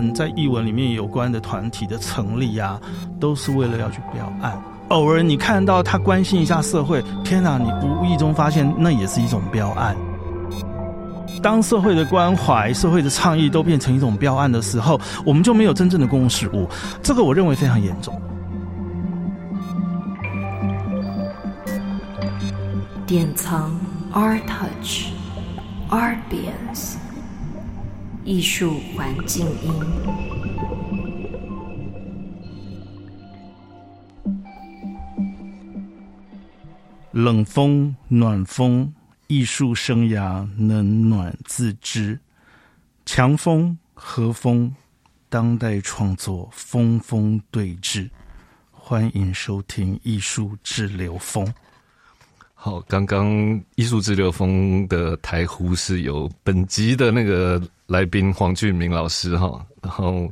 [0.00, 2.78] 们在译文里面有关的团体的成立啊，
[3.18, 4.60] 都是为了要去标案。
[4.88, 7.58] 偶尔你看到他关心一下社会，天哪！
[7.58, 9.96] 你无意中发现那也是一种标案。
[11.42, 16.68] 当社会的关怀、社会的倡议都变成一种标案的时候，我们就没有真正的公共事务。
[17.02, 18.20] 这个我认为非常严重。
[23.06, 23.72] 典藏
[24.12, 25.10] Art Touch
[25.90, 26.95] Art Beams
[28.26, 29.72] 艺术环境音。
[37.12, 38.92] 冷风，暖风，
[39.28, 42.18] 艺术生涯冷暖自知。
[43.04, 44.74] 强风，和风，
[45.28, 48.10] 当代创作风风对峙。
[48.72, 51.46] 欢迎收听《艺术之流风》。
[52.54, 53.28] 好，刚刚
[53.76, 60.30] 《艺术之流风》的台呼是由本集的那个来宾黄俊明老师哈，然后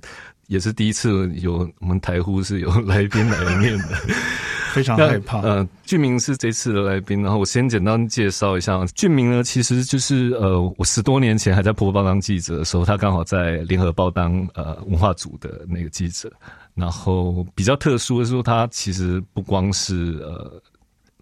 [0.49, 3.89] 也是第一次有我们台呼是有来宾来面的。
[4.75, 5.41] 非常害怕。
[5.41, 8.85] 呃，俊明是这次的来宾，然后我先简单介绍一下。
[8.87, 16.29] 俊明呢，其实就是呃，我十多年前还在《破报》当记者的时候，他刚好在《联合报》当呃文化组的那个记者。
[16.75, 20.61] 然后比较特殊的是说，他其实不光是呃。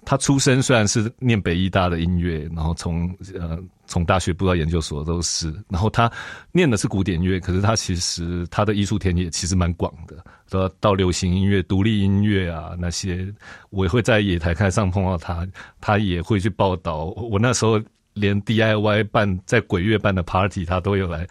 [0.04, 6.10] 他出身虽然是念北医大的音乐，然后从呃从大学部到研究所都是，然后他
[6.50, 10.16] 念的是古典乐，可是他其实他的艺术田野其实蛮广的，
[10.50, 13.32] 到到流行音乐、独立音乐啊那些，
[13.70, 15.46] 我也会在野台开上碰到他，
[15.80, 17.04] 他也会去报道。
[17.16, 17.80] 我那时候
[18.14, 21.26] 连 DIY 办在鬼月办的 party，他都有来。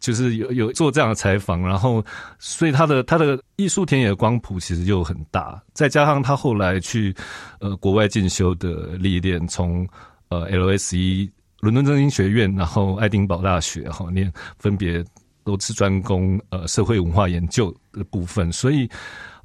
[0.00, 2.04] 就是有有做这样的采访，然后
[2.38, 7.14] 所以他的他的艺术田野光谱其实就很大，再加上他后来去
[7.60, 9.86] 呃国外进修的历练，从
[10.28, 15.04] 呃 LSE 伦敦政经学院，然后爱丁堡大学哈念分别
[15.44, 18.88] 都是专攻呃社会文化研究的部分，所以。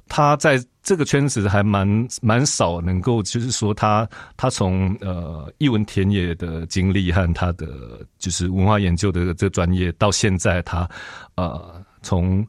[0.08, 1.86] 他在这个圈子还蛮
[2.22, 10.88] 蛮少能够，就是说他他从呃译文田野的经历和他的就是文化研究的这个专业，到现在他
[11.36, 12.46] 呃从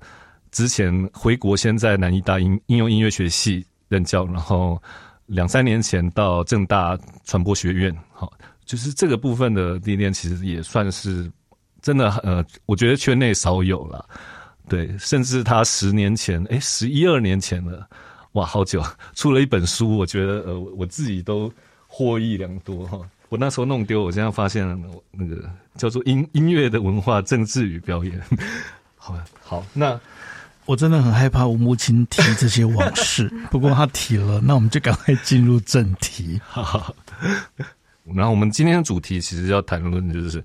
[0.52, 4.82] 之前回国先在南医大应应用音乐学系任教，然后
[5.26, 8.32] 两三年前到正大传播学院，好，
[8.66, 11.30] 就是这个部分的历练，其实也算是
[11.82, 14.08] 真的呃，我觉得圈内少有了。
[14.70, 17.88] 对，甚至他十年前，哎，十一二年前了，
[18.34, 18.84] 哇，好久，
[19.16, 21.52] 出了一本书，我觉得呃，我自己都
[21.88, 23.00] 获益良多哈。
[23.30, 24.78] 我那时候弄丢，我现在发现了
[25.12, 28.22] 那个叫做音音乐的文化、政治与表演。
[28.96, 30.00] 好，好，那
[30.66, 36.40] 我真的很害怕我母亲提这些往事， 不过他提了，那我们就赶快进入正题。
[36.48, 36.96] 好，
[38.14, 40.44] 然后我们今天的主题其实要谈论就是。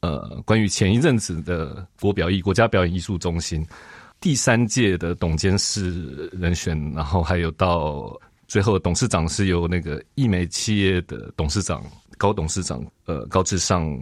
[0.00, 3.66] 呃，关于前一阵子的国表艺国家表演艺术中心
[4.20, 8.16] 第三届的董监事人选，然后还有到
[8.46, 11.84] 最后董事长是由那个艺美企业的董事长
[12.16, 14.00] 高董事长呃高志尚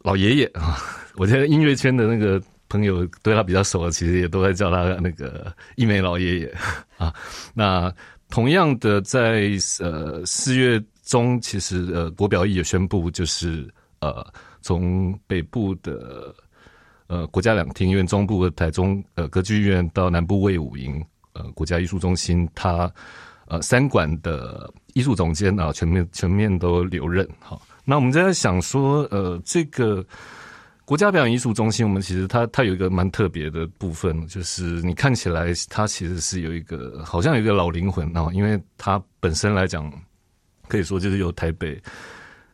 [0.00, 0.78] 老爷爷啊，
[1.16, 2.38] 我觉得音乐圈的那个
[2.68, 6.54] 朋友对他比较熟的，其实也都在叫他那个艺美老爷爷
[6.98, 7.14] 啊。
[7.54, 7.90] 那
[8.28, 9.50] 同样的，在
[9.80, 13.66] 呃四月中，其实呃国表艺也宣布就是
[14.00, 14.30] 呃。
[14.62, 16.34] 从北部的
[17.08, 22.90] 呃国家两厅院、中部的台中呃歌剧院到南部卫武营呃国家艺术中心，它
[23.46, 27.28] 呃三馆的艺术总监啊，全面全面都留任。
[27.40, 30.04] 好，那我们在想说，呃，这个
[30.84, 39.92] 国家表演艺术中心，我们其实它它有一个蛮特别的部分，就是你看起来它其实是有一个好像有一个老灵魂啊，因为它本身来讲，
[40.68, 41.80] 可以说就是由台北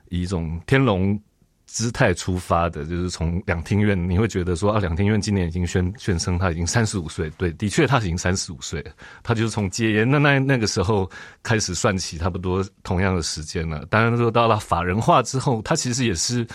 [0.09, 1.21] 以一种天龙。
[1.69, 8.91] 姿态出发的，就是从两厅院，你会觉得说啊，两厅院今年已经宣宣称他已经三十五岁，对，的确他已经三十五岁了。
[9.23, 11.09] 他就是从戒烟那那那个时候
[11.43, 13.85] 开始算起，差不多同样的时间了。
[13.91, 16.47] 当然说到了法人化之后，他其实也是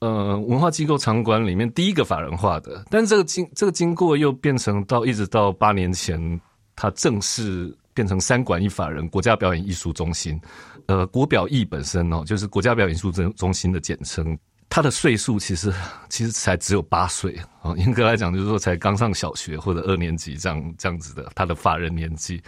[0.00, 2.84] 呃文化机构场馆里面第一个法人化的。
[2.90, 6.40] 但这个经这个经过又变成到一直到八年前，
[6.74, 10.40] 他正式变成三馆一法人国家表演艺术中心。
[10.90, 14.36] 呃，国表艺本身哦，就是国家表演艺术中中心的简称。
[14.68, 15.72] 他的岁数其实
[16.10, 22.42] 其实才只有八岁啊，严格来讲就是说才刚上小学或者二年级这样这样子的他的法人年纪。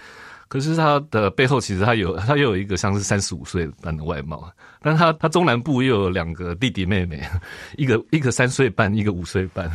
[0.49, 4.51] 可是他的背后其实他有他又有一个像是三十五岁般的外貌，
[4.81, 7.23] 但他他中南部又有两个弟弟妹妹，
[7.79, 9.71] 一个一个三岁半，一个五岁半。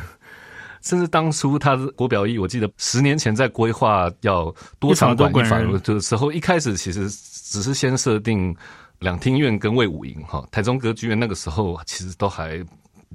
[0.82, 7.10] 甚至当初他的国表艺，我记得十年前在规划要多场馆一法的时候，一开始其实。
[7.50, 8.56] 只是先设定
[9.00, 12.64] 两厅院跟魏武营哈，台中歌剧院那个时候其实都还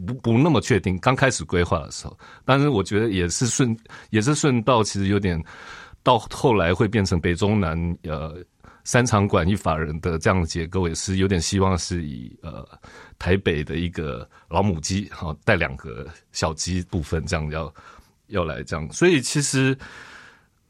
[0.07, 3.77] 不不那么确定，刚开始规划的时候，但是我觉得也是顺
[4.11, 5.43] 也是顺道，其实有点
[6.03, 8.37] 到后来会变成北中南呃
[8.85, 12.67] 三场馆一法人的这样的结构，也是有点希望是以呃
[13.19, 17.75] 台北的一个老母鸡哈带两个小鸡部分这样要
[18.29, 19.77] 要来这样，所以其实。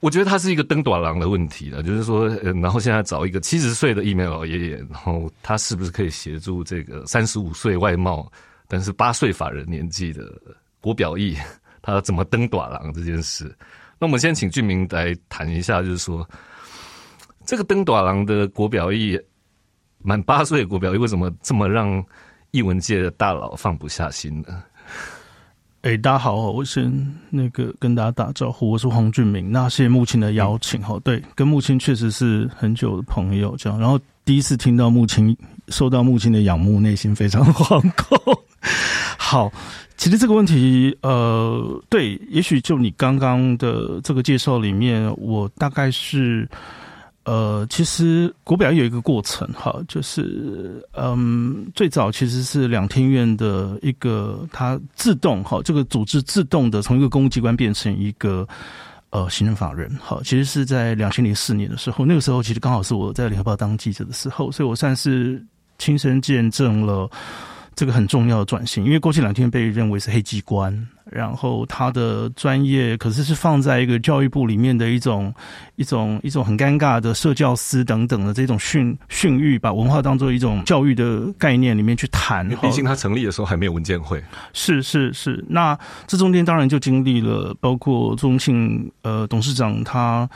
[0.03, 2.29] 我觉得他是一个登短廊的问题了，就是说，
[2.61, 8.31] 然后现在找一个七十岁的疫苗老爷爷，然后他是不是可以协助这个三十五岁外貌
[8.67, 10.29] 但是八岁法人年纪的
[10.81, 11.37] 国表义，
[11.83, 13.45] 他怎么登短廊这件事？
[13.97, 16.29] 那我们先请俊明来谈一下，就是说，
[17.47, 19.17] 这个登短廊的国表义，
[19.99, 22.05] 满八岁的国表义，为什么这么让
[22.51, 24.65] 艺文界的大佬放不下心呢？
[25.83, 26.93] 哎，大家好，我先
[27.29, 29.51] 那个跟大家打招呼，我是黄俊明。
[29.51, 33.77] 那谢谢木青的邀请，哈，对，跟木青确实是很久的朋友，这样。
[33.81, 35.37] 然后第一次听到木青，
[35.71, 38.17] 受到木青的仰慕，内心非常惶恐。
[39.19, 39.53] 好，
[39.97, 46.49] 其实这个问题，呃，对，也许就你刚刚的这个介绍里面，我大概是。
[47.25, 58.47] 呃，其实国表有一个过程哈，就是嗯，最早其实是两天院的一个它自动哈，这个组织自动的从一个公务机关变成一个
[59.11, 65.41] 呃行政法人哈，其实是在两千零四年的时候，那个时候其实刚好是我在联合报当记者的时候，所以我算是
[65.79, 67.09] 亲身见证了
[67.75, 70.87] 这个很重要的转型，因为过去两天被认为是黑机关。
[71.11, 75.35] 然后他的专业可是是放在一个教育部里面的一种
[75.77, 82.49] 一种一种很尴尬的社教司等等的这种训训育，把文化当做一种教育的概念里面去谈。
[82.49, 84.23] 毕竟他成立的时候还没有文件会。
[84.55, 90.29] 是是是，那这中间当然就经历了包括中信呃董事长他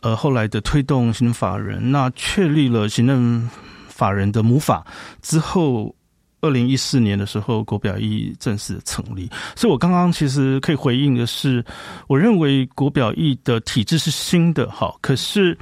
[0.00, 3.50] 呃后来的推动行政法人，那确立了行政
[3.88, 4.86] 法人的母法
[5.20, 5.95] 之后。
[6.46, 11.64] 二零一四年的时候，国表一正式成立，所以我刚刚其实可以回应的是，
[12.06, 15.58] 我认为国表一的体制是新的，好，可是，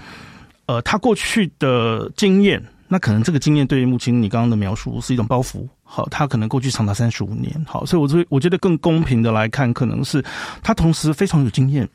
[0.66, 5.66] 呃，他过去的经验，那可能这个经验对于目前你刚刚的描述是一种包袱。
[5.94, 10.20] 好，他可能过去长达三十五年，好，所以我觉我觉得更公平的来看，可能是
[10.60, 11.88] 他同时非常有经验，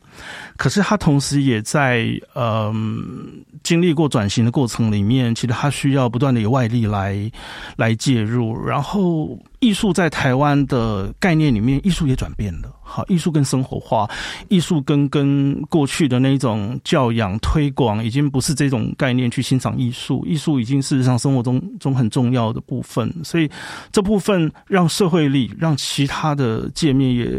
[0.55, 7.29] 可是他同时也在嗯经历过转型的过程里面，其实他需要不断的有外力来
[7.75, 9.37] 来介入，然后。
[9.59, 12.73] 艺术在台湾的概念里面，艺术也转变了。
[12.81, 14.09] 好，艺术跟生活化，
[14.47, 20.25] 艺术跟跟过去的那种教养推广，已经不是这种概念去欣赏艺术。
[20.25, 23.51] 艺术已经事实上生活中中很重要的部分，所以
[23.91, 27.29] 这部分让社会力，让其他的界面也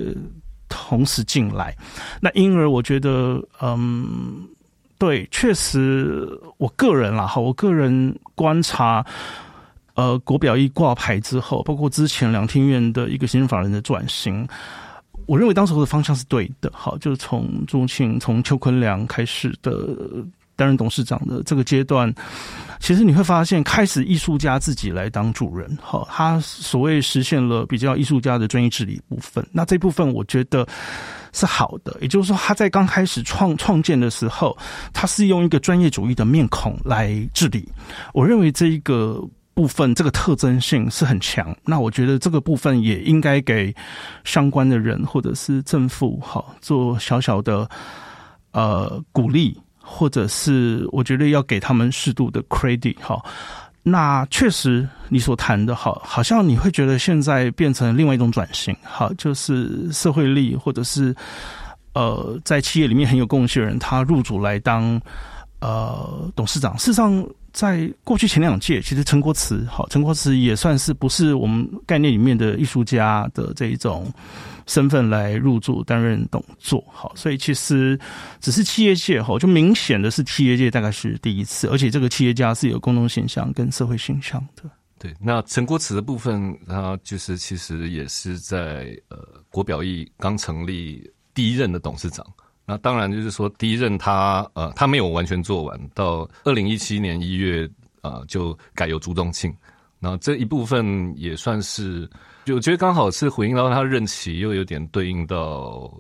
[0.69, 1.77] 同时进来。
[2.21, 4.47] 那因而我觉得，嗯，
[4.99, 9.05] 对，确实，我个人啦，哈，我个人观察。
[9.95, 14.47] 呃，国表一挂牌之后，包括之前两厅院的一个行政法人的转型，
[15.27, 16.71] 我认为当时的方向是对的。
[16.73, 19.99] 好，就是从朱庆、从邱坤良开始的
[20.61, 22.15] 担任董事长的这个阶段，
[22.81, 25.79] 其实你会发现，开始艺术家自己来当主人。
[25.81, 29.43] 好，他所谓实现了比较艺术家的专业治理部分。
[29.53, 30.67] 那这部分我觉得
[31.33, 34.55] 是好的，也就是说，他在刚开始创创建的时候，
[34.93, 37.67] 他是用一个专业主义的面孔来治理。
[38.13, 39.27] 我认为这一个。
[39.53, 43.75] 部分这个特征性是很强，那我觉得这个部分也应该给
[44.25, 47.69] 相关的人或者是政府好做小小的
[48.53, 49.55] 呃鼓励，
[49.91, 53.21] 或者是我觉得要给他们适度的 credit 哈。
[53.83, 61.15] 那确实你所谈的好，好像你会觉得现在变成另外一种转型，好，就是社会力或者是
[61.95, 65.01] 呃在企业里面很有贡献的人，他入主来当
[65.61, 67.27] 呃董事长，事实上。
[67.53, 74.07] 在过去前两届，其实陈国慈好，陈国慈也算是不是我们概念里面的艺术家的这一种
[74.71, 77.99] 身份来入驻担任董座，好，所以其实
[78.41, 84.63] 只是企业界哈，就明显的是企业界大概是第一次，而且这个企业家是有公众形象跟社会形象的。
[84.97, 89.19] 对，那陈国慈的部分，他就是其实也是在呃
[89.51, 92.25] 国表艺刚成立第一任的董事长。
[92.65, 97.69] 那当然就是说，第一任他呃，他没有完全做完，到二零一七年一月
[98.03, 99.53] 啊，就改由朱宗庆。
[99.99, 102.09] 然后这一部分也算是，
[102.45, 105.93] 就我觉得刚好是回应到他任期，又有点对应到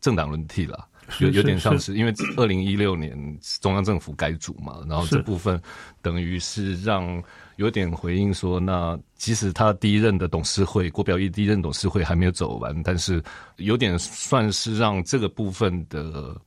[0.00, 0.86] 政党轮替了。
[1.18, 3.18] 有有点像是，因为二零一六年
[3.60, 5.60] 中央政府改组嘛，然后这部分
[6.00, 7.20] 等于是让
[7.56, 13.20] 有点回应说，那即使他第一任的董事会国表一第一任董事会还没有走完，但是
[13.56, 16.40] 有点算是让这个部分的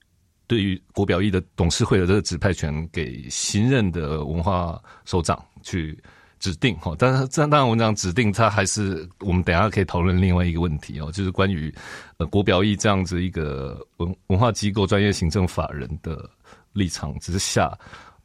[0.48, 6.02] 对于国表一的董事会的这个指派权给新任的文化首长去
[6.44, 11.74] 指定哈，但是这当然我们讲指定，它还是我们等下可以讨论另外一个问题哦，就是关于
[12.18, 16.30] 呃国表艺这样子一个文文化机构专业行政法人的
[16.74, 17.72] 立场之下，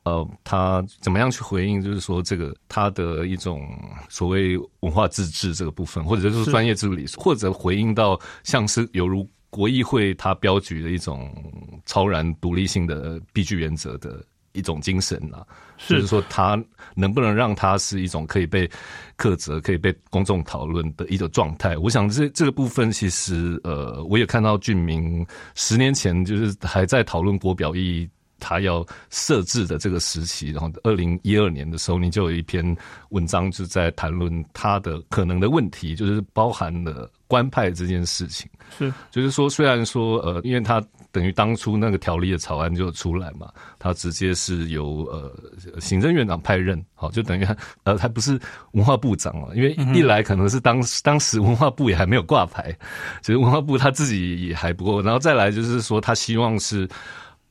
[0.02, 1.80] 呃，他怎么样去回应？
[1.80, 3.62] 就是说这个他的一种
[4.08, 11.32] 所谓文化自治这个部分，或者就是专业治理，或者回应到像是犹如国议会它标举的一种
[11.86, 14.20] 超然独立性的必具原则的。
[14.52, 16.62] 一种精神啊，就是说，他
[16.94, 18.68] 能不能让他是一种可以被
[19.16, 21.76] 苛责、可以被公众讨论的一种状态？
[21.76, 28.08] 我想，这这个部分其实，呃，我也看到俊明十年前就是还在讨论国表意。
[28.40, 32.76] 他要设置的这个时期，然后二零一二年的时候，你就有一篇
[33.10, 38.48] 文章就在谈论他的可能的问题，就是包含了官派这件事情。
[38.78, 48.38] 是，就是说，虽然说，呃，因为他等于当初那个条例的草案就出来嘛，他直接是由呃行政院长派任，好，就等于他呃他不是
[48.72, 52.70] 文化部长嘛，因为一来可能是当当时文化部也还没有挂牌，
[53.22, 56.86] 其实文化部他自己也还不够，然后再来就是说，他希望是。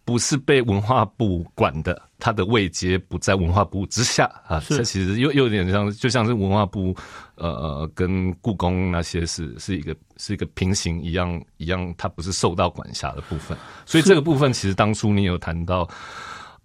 [0.07, 4.57] 不是被文化部管的，他的位阶不在文化部之下啊。
[4.65, 6.95] 这其实又又有点像，就像是文化部，
[7.35, 13.57] 呃，跟故宫那些是是一个是一个平行一样一样，它不是受到管辖的部分。
[13.85, 15.85] 所以这个部分其实当初你有谈到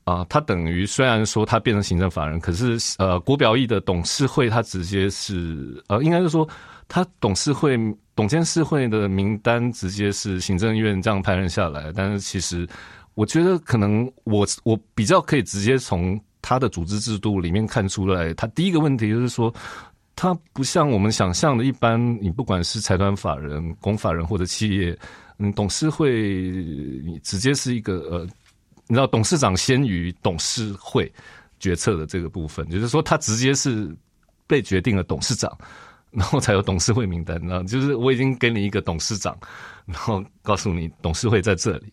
[0.05, 6.49] 啊，它等于虽然说它变成行政法人，可是呃，国表艺的董事会它直接是呃，应该是说
[6.87, 7.77] 它董事会
[8.15, 12.69] 董监事会的名单直接是行政院这样派人下来，但是其实。
[13.15, 19.53] 我觉得可能我我比较可以直接从他的组织制度里面看出来，他第一个问题就是说，
[20.17, 24.99] 他不像我们想象的，一般你不管是财团法人、公法人或者企业，
[25.39, 26.11] 嗯，董事会
[27.05, 28.25] 你直接是一个呃，
[28.87, 31.11] 你知道董事长先于董事会
[31.61, 33.95] 决策的这个部分，就是说他直接是
[34.47, 35.57] 被决定了董事长，
[36.11, 39.39] 然后才有董事会名单，然后就是我已经给你一个董事长，
[39.87, 41.93] 然后告诉你董事会在这里。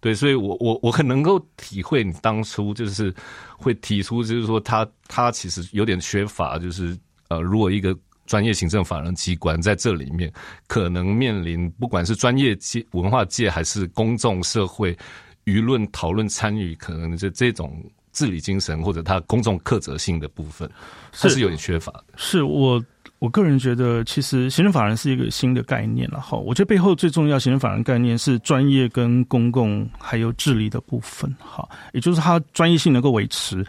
[0.00, 3.14] 对，所以我我我很能够体会你当初就是
[3.56, 6.96] 会提出，就是说他他其实有点缺乏，就是
[7.28, 10.32] 呃，如果一个专业行政法人机关在这里面，
[10.66, 14.96] 可能面临不管是专业界、文化界还是公众社会
[15.44, 20.70] 舆论讨论参与，可能就这种治理精神或者他公众克责性的部分，
[21.12, 22.04] 它是有点缺乏的。
[22.16, 22.82] 是我。
[23.18, 26.20] 我个人觉得，其实行政法人是一个新的概念了。
[26.20, 31.34] 哈，我觉得背后最重要行政法人概念是专业跟公共还有治理的部分。
[31.40, 33.66] 哈，也就是它专业性能够维持，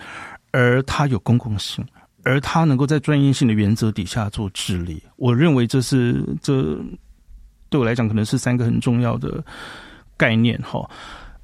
[0.51, 1.84] 而它有公共性，
[2.24, 5.01] 而它能够在专业性的原则底下做治理。
[5.15, 6.77] 我认为这是这
[7.70, 9.44] 对我来讲可能是三个很重要的
[10.15, 10.60] 概念。
[10.62, 10.88] 哈，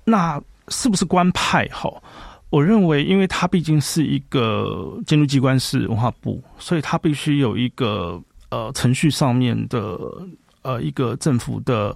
[0.04, 1.68] 那是不是官派？
[1.70, 1.92] 哈？
[2.52, 10.00] 我认为，因为它毕竟是一个监督机关，是文化部，所以它必须有一个呃程序上面的
[10.62, 11.96] 呃一个政府的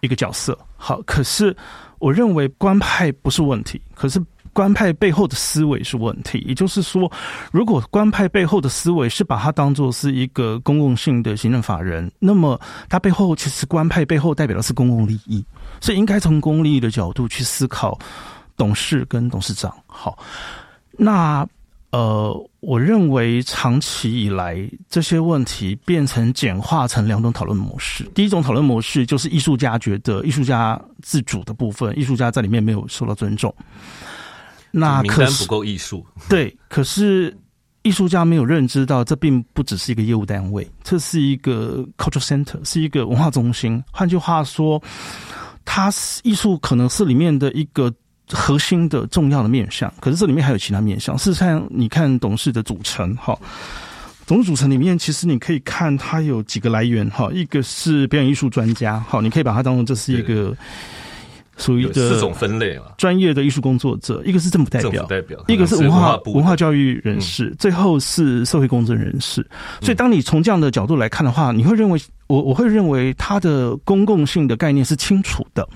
[0.00, 0.56] 一个角色。
[0.76, 1.54] 好，可是
[1.98, 4.22] 我认为官派不是问题，可是
[4.54, 6.38] 官派背后的思维是问题。
[6.46, 7.10] 也就是说，
[7.52, 15.44] 如果官派背后的思维是把它当做是一个公共性的行政法人，那么它背后其实官派背后代表的是公共利益，
[15.80, 17.98] 所以应该从公共利益的角度去思考。
[18.56, 20.18] 董事跟董事长，好，
[20.92, 21.46] 那
[21.90, 28.02] 呃，我认为长期以来这些问题变成简化成两种讨论模式。
[28.16, 33.54] 第一种讨论模式就是艺术家觉得艺术家自主的部分，艺术家在里面没有受到尊重。
[34.72, 37.32] 那名单不够艺术，对，可是
[37.82, 43.80] 艺术家没有认知到这并不只是一个业务单位，这是一个 cultural center，是一个文化中心。
[43.92, 44.82] 换句话说，
[45.64, 47.94] 它是艺术可能是里面的一个。
[48.30, 51.16] 核心的重要的面向，可是这里面还有其他面向。
[51.18, 53.38] 事实上，你看董事的组成，哈，
[54.26, 60.56] 董事组成里面，其实你可以看它有几个来源，哈，一个是表演艺术专家，好，你可以把它当做这是一个。
[61.56, 69.40] 属于的四种分类嘛，专业的艺术工作者，一个是政府代表，代表，一个是文化文化教育人士，最后是社会公正人士。
[69.80, 75.68] 所以，当你从这样的角度来看的话，你会认为，我我会认为它的公共性的概念是清楚的，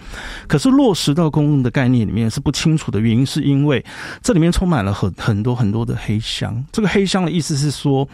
[0.47, 3.85] 可是落实到公共的概念里面是不清楚的原因，是因为
[4.23, 6.65] 这里面充满了很很多很多的黑箱。
[6.73, 8.09] 这个黑箱的意思是说。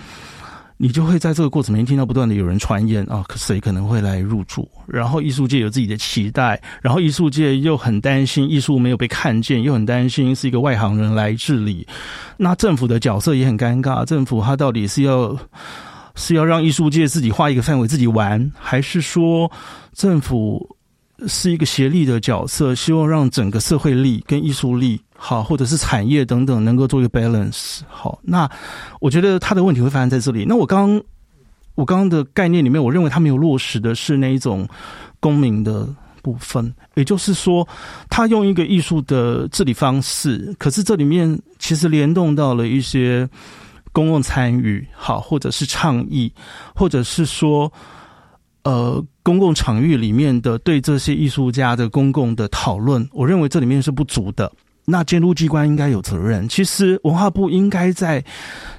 [0.77, 4.69] 你就会在这个过程里面听到不断的有人传言啊，谁可能会来入住？
[4.89, 11.87] 然后艺术界有自己的期待，然后艺术界又很担心艺术没有被看见，又很担心是一个外行人来治理。
[12.37, 15.39] 那政府的角色也很尴尬，政府他到底是要
[16.15, 19.51] 是要让艺术界自己画一个范围自己玩，还是说
[19.93, 20.77] 政府
[21.27, 28.19] 是一个协力的角色，希望让整个社会力跟艺术力好，或者是产业等等能够做一个 balance 好。
[28.23, 28.49] 那
[29.01, 30.45] 我觉得他的问题会发生在这里。
[30.47, 31.01] 那我刚
[31.75, 34.69] 我刚刚的概念里面，我认为他没有落实的是那一种
[35.19, 35.89] 公民的
[36.23, 37.67] 部分，也就是说，
[38.09, 43.29] 他用一个艺术的治理方式，可是这里面其实联动到了一些
[43.95, 46.31] 公共参与，好，或者是倡议，
[46.75, 47.73] 或者是说。
[48.67, 54.51] 呃，公共场域里面的对这些艺术家的公共的讨论，我认为这里面是不足的。
[54.87, 56.49] 那监督机关应该有责任。
[56.49, 58.25] 其实文化部应该在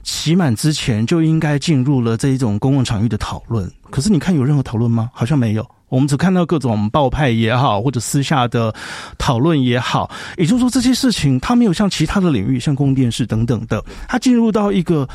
[0.01, 3.71] 期满之前就应该进入了这一种公共场域的讨论。
[3.91, 5.07] 可是你看有任何讨论吗？
[5.13, 5.63] 好像没有。
[5.95, 8.75] 我们只看到各种报派也好，或者私下的
[9.17, 10.11] 讨论也好。
[10.35, 15.07] 也就是说，这些事情它没有像其他的领域，像供电室等等的，它进入到一个。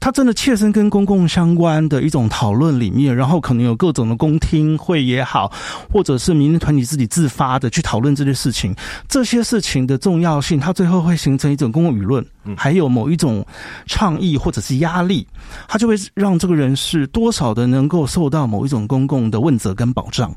[0.00, 5.52] 他真的切身跟公共相关的一种讨论里面，然后可能有各种的公听会也好，
[5.92, 8.74] 或者是民间团体自己自发的去讨论这些事情，
[9.08, 12.24] 这些事情的重要性，它最后会形成一种公共舆论，
[12.56, 13.44] 还有某一种
[13.86, 15.26] 倡议或者是压力，
[15.66, 20.34] 它就会让这个人是多少的能够受到某一种公共的问责跟保障。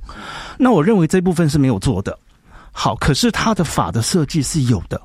[0.57, 2.17] 那我认为这部分是没有做的。
[2.73, 4.99] 好，可是他的法的设计是有的。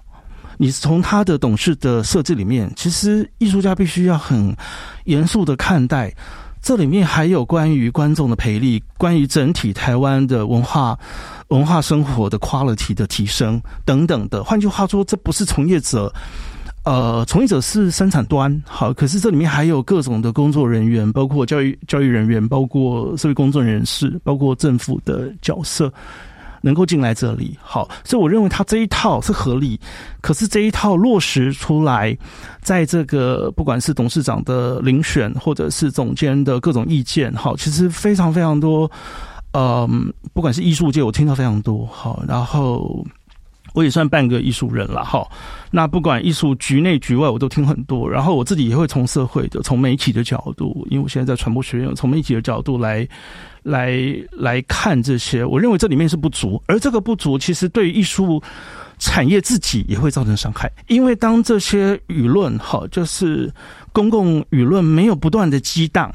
[0.59, 4.57] 你从他的董事的设置里面，其实艺术家必须要很
[5.05, 6.15] 严肃的看待，
[6.63, 10.99] 这里面还有关于观众的培力，关于整体台湾的文化
[11.49, 14.43] 文化生活的 quality 的提升等等的。
[14.43, 16.13] 换句话说，这不是从业者，
[16.85, 25.93] 呃，从业者是生产端好，可是这里面还有各种的工作人员，包括教育教育人员，包括社会公众人士，包括政府的角色。
[26.67, 29.79] 能够进来这里，好，所以我认为他这一套是合理。
[30.21, 32.19] 可是这一套落实出来，
[32.61, 38.91] 在这个不管是董事长的遴选，或者是总监的各种意见，好，其实非常非常多。
[39.53, 41.87] 嗯，不管是艺术界，我听到非常多。
[41.87, 43.07] 好，然后
[43.77, 45.05] 我也算半个艺术人了。
[45.05, 45.31] 好，
[45.71, 48.11] 那不管艺术局内局外，我都听很多。
[48.11, 53.07] 然后我自己也会从社会的、从媒体的角度，因为我现在在传播学院，从媒体的角度来。
[53.67, 53.99] 来
[54.31, 58.41] 来看这些，我认为这里面是不足，而这个不足其实对艺术
[59.01, 63.53] 产业自己也会造成伤害，因为当这些舆论哈，就是
[63.91, 66.15] 公共舆论没有不断的激荡，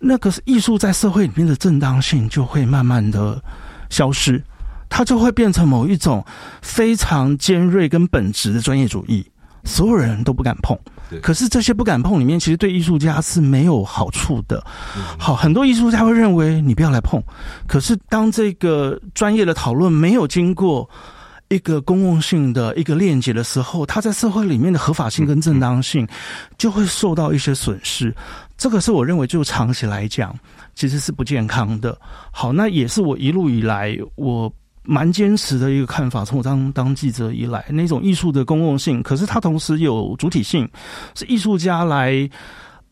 [0.00, 3.40] 那个艺术在社会里面的正当性就会慢慢的
[3.88, 4.42] 消失，
[4.88, 6.24] 它就会变成某一种
[6.62, 9.24] 非常尖锐跟本质的专业主义，
[9.64, 10.78] 所有人都不敢碰。
[11.22, 14.62] 可是这些不敢碰里面，其实对艺术家是没有好处的。
[15.18, 17.22] 好，很多艺术家会认为你不要来碰。
[17.66, 20.86] 可是当这个专业的讨论没有经过
[21.48, 26.06] 一个公共性的一个链接的时候，它在社会里面的合法性跟正当性
[26.58, 28.14] 就会受到一些损失。
[28.58, 30.38] 这个是我认为就长期来讲
[30.74, 31.98] 其实是不健康的。
[32.30, 34.52] 好，那也是我一路以来我。
[34.90, 40.66] 蛮坚持的一个看法，从我当当记者以来，那种艺术的公共性，可是它同时有主体性，
[41.14, 42.26] 是艺术家来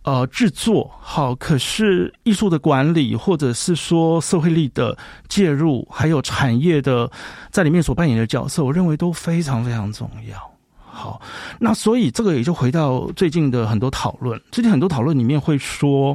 [0.02, 4.94] 呃制作好，可是艺术的管理或者是说社会力的
[5.26, 7.10] 介入，还有产业的
[7.50, 10.36] 在里面所扮演的角色，我认为都非常非常重要。
[10.76, 11.18] 好，
[11.58, 16.14] 那所以这个也就回到最近的很多讨论，最近很多讨论里面会说，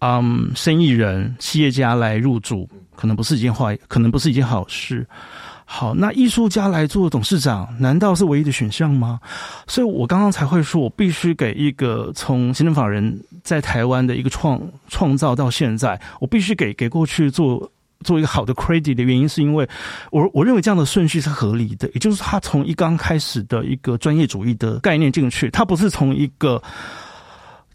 [0.00, 2.68] 嗯，生意人、企业家来入驻。
[3.02, 5.04] 可能不是一件坏，可能不是一件好事。
[5.64, 9.18] 好，那艺术家来做董事长，难道是唯一的选项吗？
[9.66, 17.68] 所以我刚刚才会说，我必须给一个从行政法人在台湾的一个创创造到现在，我必须给给过去做
[18.04, 19.68] 做一个好的 credit 的原因，是因为
[20.12, 26.62] 我我认为这样的顺序是合理的，也就是他从一刚开始的一个专业主义的概念进去，他不是从一个。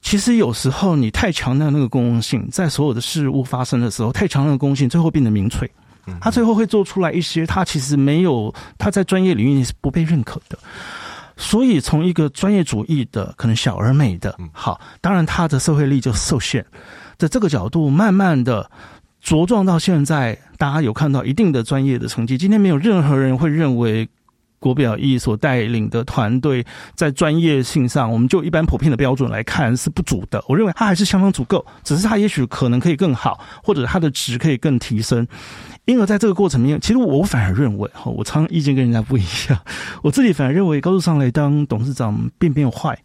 [0.08, 5.70] 其实有时候你太强调那个公共性，在所有的事物发生的时候，太强调公共性，最后变得民粹。
[6.22, 10.58] 他最后会做出来一些，他其实没有他在专业领域是不被认可的。
[11.36, 16.66] 所以从一个专业主义的，可能小而美的，好，当然他的社会力就受限。
[17.18, 18.72] 在这个角度，慢慢的
[19.22, 22.38] 茁壮到现在，大家有看到一定的专业的成绩。
[22.38, 24.08] 今天没有任何人会认为。
[24.60, 26.66] 国表艺所带领的团队
[26.96, 30.44] 在专业性上，我们就一般普遍的标准来看是不足的。
[30.48, 35.28] 我认为它还是相当足够，只是它也许可能可以更好，或者它的值可以更提升。
[35.86, 39.60] 因而在这个过程里面，其实我反而认为，哈，我常意见跟人家不一样。
[40.02, 42.98] 我自己反而认为，高度上来当董事长并没有坏。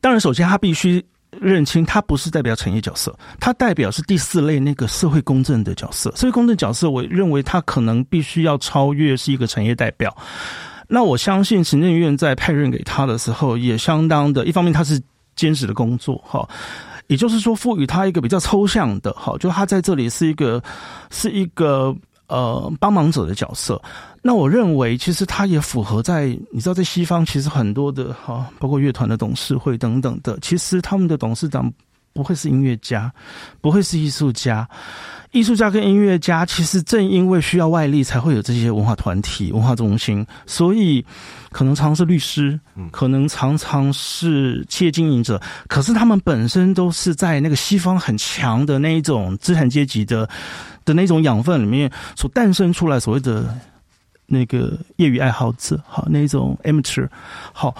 [0.00, 1.04] 当然，首先他必须。
[1.30, 6.10] 认清他不是代表产业角色，他代表是第四类那个社会公正的角色。
[6.16, 10.16] 社会公正角色，我认为他可能必须要超越是一个产业代表。
[10.88, 15.02] 那我相信行政院在派任给他的时候，也相当的，一方面他是
[15.34, 16.48] 兼职的工作，哈，
[17.08, 20.62] 也就是说赋予他一个比较抽象的，哈，就他在这里是一个
[21.10, 21.94] 是一个
[22.28, 23.82] 呃帮忙者的角色。
[24.26, 31.72] 那我认为，其实它也符合在你知道，在西方其实很多的哈，包括乐团的董事会等等的，其实他们的董事长
[32.12, 33.12] 不会是音乐家，
[33.60, 34.68] 不会是艺术家。
[35.30, 40.26] 艺术家跟音乐家，其实正因为需要外力，才会有这些文化团体、文化中心。
[40.44, 41.04] 所以，
[41.50, 42.58] 可能常常是律师，
[42.90, 45.40] 可能常常是企业经营者。
[45.68, 50.28] 可是，他们本身都是在那个西方很强的那一种资产阶级的
[50.84, 53.54] 的那种养分里面所诞生出来，所谓的
[54.26, 57.08] 那个业余爱好者，好那种 amateur。
[57.52, 57.74] 好，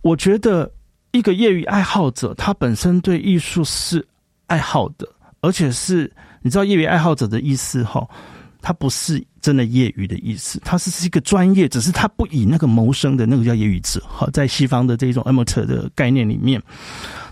[0.00, 0.70] 我觉得
[1.12, 4.06] 一个业余爱好者，他本身对艺术是
[4.46, 5.08] 爱好的，
[5.40, 6.12] 而且是。
[6.44, 8.04] 你知道业余爱好者的意思哈？
[8.60, 14.28] 他不是真的业余的意思，他是是一个专业，只是他不以那个谋生的那个叫业余者哈。
[14.32, 16.60] 在西方的这种 amateur 的概念里面，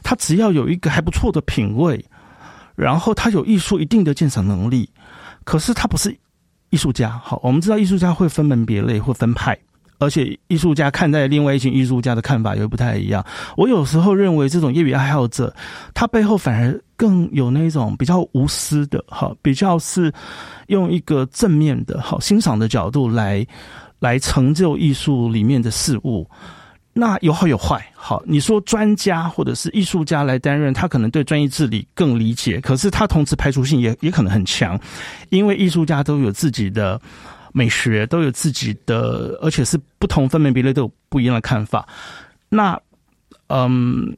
[0.05, 2.05] 他只要有一个还不错的品味，
[2.77, 4.89] 然后他有艺术一定的鉴赏能力，
[5.43, 6.17] 可是他不是
[6.71, 7.11] 艺术家。
[7.23, 9.57] 好，我们知道艺术家会分门别类，会分派。
[9.99, 13.23] 而且艺术家看待另外一群艺术家的看法也不太一样。
[13.55, 15.55] 我有时候认为这种业余爱好者，
[15.93, 20.11] 他背后反而更有那种比较无私的，哈，比较是
[20.69, 23.47] 用一个正面的、好欣赏的角度来
[23.99, 26.27] 来成就艺术里面的事物。
[26.93, 34.79] 那有好有坏，好，你说专家或者是艺术家来担任，他可能对专业治理更理解，可是他同时排除性也也可能很强，
[35.29, 37.01] 因为艺术家都有自己的。
[37.53, 41.85] 美学都有自己的，而且是不同分门别类都有不一样的看法。
[42.49, 42.81] 那，
[43.49, 44.17] 嗯，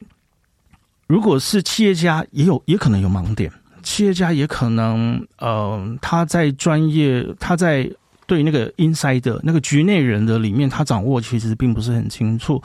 [1.06, 3.50] 如果是企业家，也有也可能有盲点。
[3.82, 7.90] 企业家也可能，呃，他在专业，他在
[8.32, 12.62] 对那个 inside 的那个局内人的里面，他掌握其实并不是很清楚。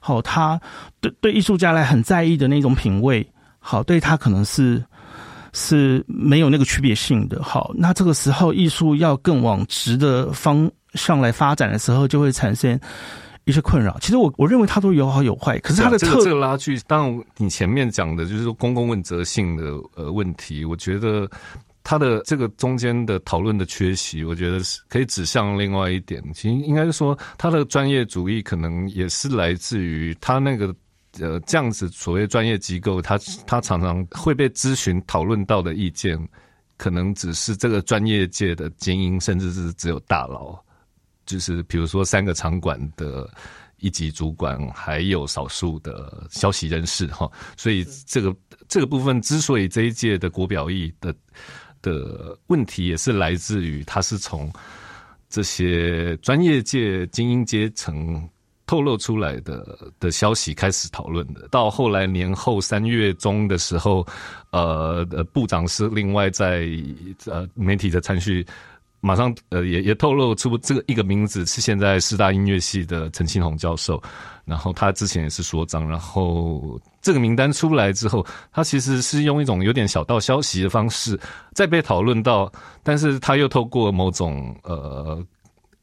[0.00, 0.58] 好，他
[1.00, 3.26] 对对艺术家来很在意的那种品味，
[3.58, 4.82] 好，对他可能是。
[5.52, 7.42] 是没有那个区别性的。
[7.42, 12.78] 好，那这个时候艺术要更往直的方向来发展的时候，就会产生
[13.46, 13.98] 一些困扰。
[14.00, 19.64] 其实我我认为它都有好有坏，可是它的特这个拉锯，当然你前面讲的就是说公共问责性的
[19.96, 21.28] 呃问题，我觉得
[21.90, 26.22] 他的这个中间的讨论的缺席，我觉得是可以指向另外一点。
[26.32, 30.72] 其实应该是说，他的专业主义可能也是来自于他那个。
[31.18, 36.16] 呃，这样子所谓专业机构，他他常常会被咨询讨论到的意见，
[36.76, 40.56] 可能只是这个专业界的精英，甚至是只有大佬，
[41.26, 43.28] 就是比如说三个场馆的
[43.78, 47.28] 一级主管，还有少数的消息人士哈。
[47.56, 48.32] 所以这个
[48.68, 51.12] 这个部分之所以这一届的国表艺的
[51.82, 54.52] 的问题，也是来自于他是从
[55.28, 58.28] 这些专业界精英阶层。
[58.66, 64.06] 透露出来的的消息开始讨论的，到后来年后三月中的时候，
[64.52, 66.68] 呃，部长是另外在
[67.26, 68.46] 呃媒体的程序，
[69.00, 74.02] 马上呃也也透露出这个一个名字是现在师大音乐系的陈庆红教授，
[74.44, 81.18] 然后他之前也是所长，然后这个名单出来之后，他其实是用一种有点小道消息的方式
[81.54, 82.50] 再被讨论到，
[82.82, 85.24] 但是他又透过某种呃。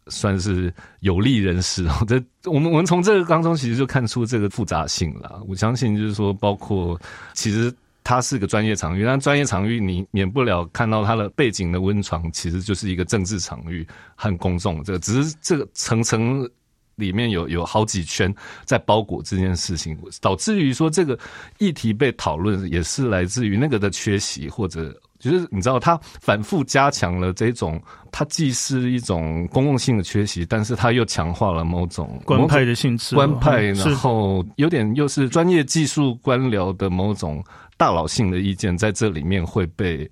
[0.09, 2.15] 算是有利人士， 这
[2.49, 5.41] 我们我们从这个当中其实就看出这个复杂性了。
[5.49, 6.97] 我相信就是说，包括
[7.33, 7.69] 其实
[8.07, 14.81] 它是个专业场域，但专业场域你免不了看到它的背景的温床，其实就是一个政治场域和公众。
[14.81, 16.49] 这个只是这个层层
[16.95, 21.19] 里面有有好几圈在包裹这件事情，导致于说这个
[21.57, 24.97] 议题被讨论，也是来自于那个的缺席或者。
[25.19, 37.43] 就是你知道，他反复加强了这种，它既是一种公共性的缺席，但是它又强化了某种官派的性质，官派，然后有点又是专业技术官僚的某种
[37.77, 40.09] 大佬性的意见，在这里面会被，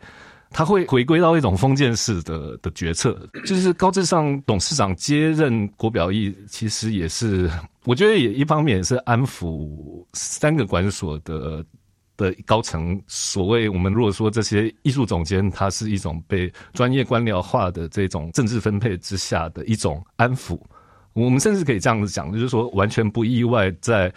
[0.49, 3.15] 他会回归到一种封建式的的决策，
[3.45, 7.49] 就是高智商董事长接任国表艺，其实也是，
[7.83, 11.63] 我觉得也一方面也是安抚三个管所的。
[12.17, 20.59] 的高层，所谓我们如果说这些艺术总监，他是一种被专业官僚化的这种政治分配之下的一种安抚，
[21.13, 24.13] 我们甚至可以这样子讲，就是说完全不意外，在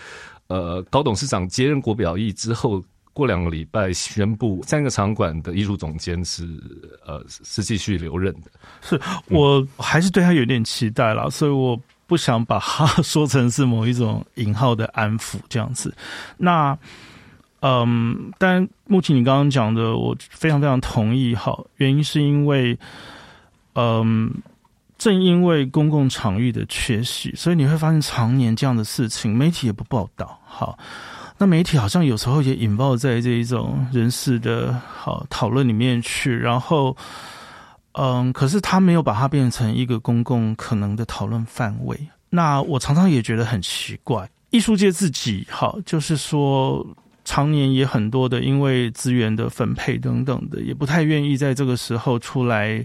[0.47, 2.83] 呃高董事长接任国表艺之后，
[3.13, 6.47] 过两个礼拜宣布三个场馆的艺术总监是
[7.05, 15.93] 呃是继续留任的，是我还是对他有点期待了，所以我不想把它 说成是某一种引号的安抚这样子，
[16.37, 16.79] 那。
[17.61, 21.35] 嗯，但目前你刚刚讲的，我非常非常同意。
[21.35, 22.79] 好，原因是因为，
[23.75, 24.33] 嗯，
[24.97, 30.39] 正因为公共场域的缺席，所以你会发现常年这样的事情，媒体也不报道。
[30.45, 30.79] 好，
[31.37, 36.97] 那媒体好像有时候也引爆在这一种人事的好讨论里面去，然后，
[37.93, 41.99] 嗯，可是他没有把它变成一个公共可能的讨论范围。
[42.31, 46.87] 那我常常也觉得很奇怪，艺术界自己好，就是说
[47.29, 52.85] 常年也很多的，因为资源的分配等等的，也不太愿意在这个时候出来。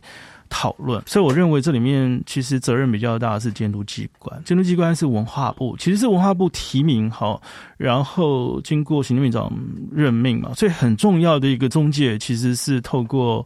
[0.50, 7.42] 讨论，所以我认为这里面其实责任比较大是监督机关，监督机关是文化部，其实是文化部提名好，
[7.76, 9.52] 然后经过行政院长
[9.92, 13.44] 任命嘛，所以很重要的一个中介其实是透过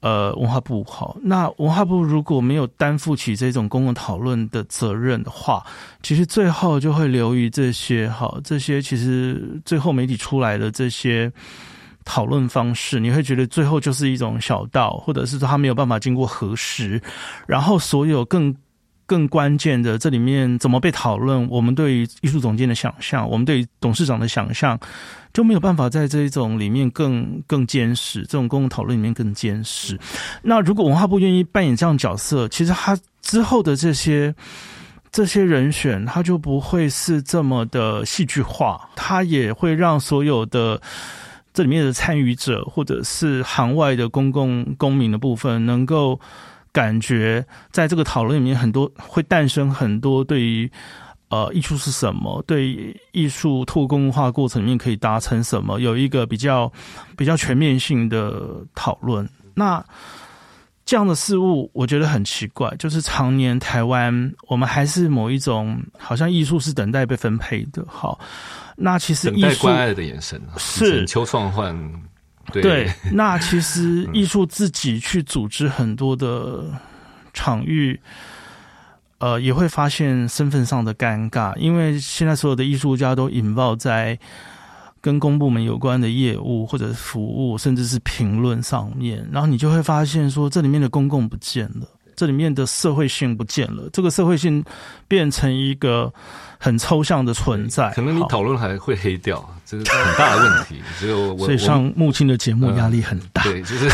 [0.00, 1.16] 呃文化部好。
[1.22, 5.64] 那文化部如果没有担负起这种公共讨论的责任的话，
[6.02, 11.32] 其实最后就会流于这些好，这些其实最后媒体出来的这些。
[12.02, 17.00] 讨论方式，你会觉得最后就是一种小道，或者是说他没有办法经过核实，
[17.46, 18.52] 然后所有更
[19.10, 24.78] 更关键的这里面怎么被讨论，我们对于艺术总监的想象，我们对于董事长的想象，
[25.32, 29.98] 就没有办法在这一种里面更更坚实，这种公共讨论里面更坚实。
[30.44, 34.32] 那如果文化部愿意扮演这样角色，其实他之后的这些
[35.10, 40.80] 这些人选，他就不会是这么的戏剧化，他也会让所有的。
[41.52, 46.18] 这里面的参与者，或者是行外的公共公民的部分，能够
[46.72, 50.70] 感觉在这个讨论里面，很多会诞生很多对于
[51.28, 56.72] 呃艺术是什么，对艺术透过公共化过程里面可以达成什么，有一个比较
[57.16, 59.28] 比较全面性的讨论。
[59.54, 59.84] 那
[60.84, 68.18] 这样的事物，我觉得很奇怪，就是常年台湾，我们还是某一种好像艺术是等待被分配的，好。
[68.82, 71.76] 那其实等待关爱的眼神是邱创焕，
[72.52, 72.90] 对。
[73.12, 76.64] 那其实艺术自己去组织很多的
[77.32, 78.00] 场域，
[79.18, 84.18] 呃，也会发现身份上的尴尬，因为现在所有的艺术家都引爆在
[85.00, 91.86] 跟公部门有关的业务或者服务，甚至是评论上面，然后你就会发现说，这里面的公共不见了。
[92.20, 94.62] 这里面的社会性不见了，这个社会性
[95.08, 96.12] 变成一个
[96.58, 97.90] 很抽象的存在。
[97.94, 100.82] 可能你讨论还会黑掉，这是很大的问题。
[101.00, 103.42] 所以，我所以上木青的节目压力很大。
[103.42, 103.88] 对，就是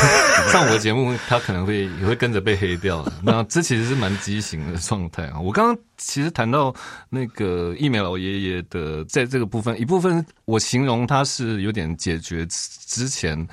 [0.50, 3.06] 上我的节目，他可能会也会跟着被黑掉。
[3.22, 5.38] 那这其实是蛮畸形的状态啊。
[5.38, 6.74] 我刚刚其实谈到
[7.08, 13.46] 那个疫苗老爷爷的，在这个部分，一部分我形容他是有点解决之前，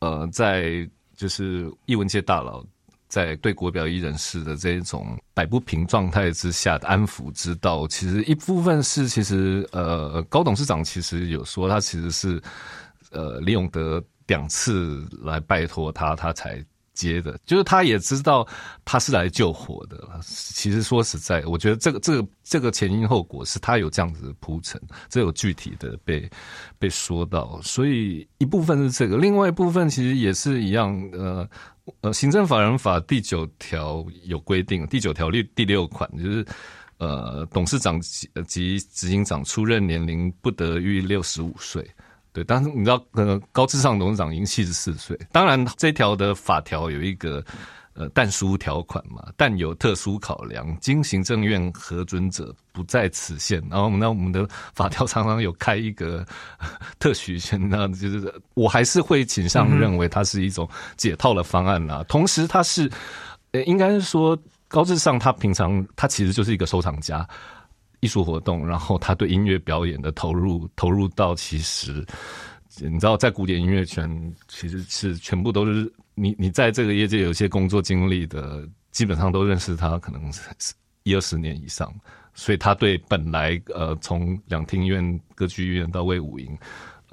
[0.00, 0.84] 呃，在
[1.16, 2.64] 就是艺文界大佬。
[3.12, 12.42] 在对国表艺人士的这种摆不平状态之下的安抚之道，其实一部分是其实呃高董事长其实有说他其实是
[13.10, 16.64] 呃李永德两次来拜托他，他才。
[16.94, 18.46] 接的，就是他也知道
[18.84, 20.06] 他是来救火的。
[20.22, 26.30] 其实说实在，我觉得这个这个这个前因后果是他有这样子的铺陈，这有具体的被
[26.78, 27.58] 被说到。
[27.62, 30.94] 所以一部分是这个，另外一部分其实也是一样。
[31.14, 31.48] 呃
[32.00, 36.44] 呃，行政法人法第九条有规定，第九条第第六款就是
[36.98, 41.88] 呃，董事长及及执行长出任年龄不得逾六十五岁。
[42.32, 45.18] 对，但是你知道，呃，高智商董事长已经七十四岁。
[45.30, 47.44] 当然，这条的法条有一个
[47.94, 53.62] 呃但书条款嘛，但有特殊考量，经行政院核准者不在此限。
[53.70, 56.26] 然后，那我们的法条常常有开一个
[56.98, 62.04] 特许权，那就是我还是会倾向认为它是一种解套的方案啦。
[62.08, 62.90] 同时，它是
[63.52, 64.36] 呃，应该是说
[64.68, 67.28] 高智商他平常他其实就是一个收藏家。
[68.00, 72.04] 艺术活动，然后他对音乐表演的投入，投入到其实，
[72.80, 74.10] 你知道，在古典音乐圈，
[74.48, 80.40] 其实是全部都是你，你在这个业界有些工作经历的，基本上都认识他，可能是
[81.02, 81.92] 一二十年以上，
[82.34, 86.48] 所以他对本来呃，从两厅院、歌剧院到魏武营。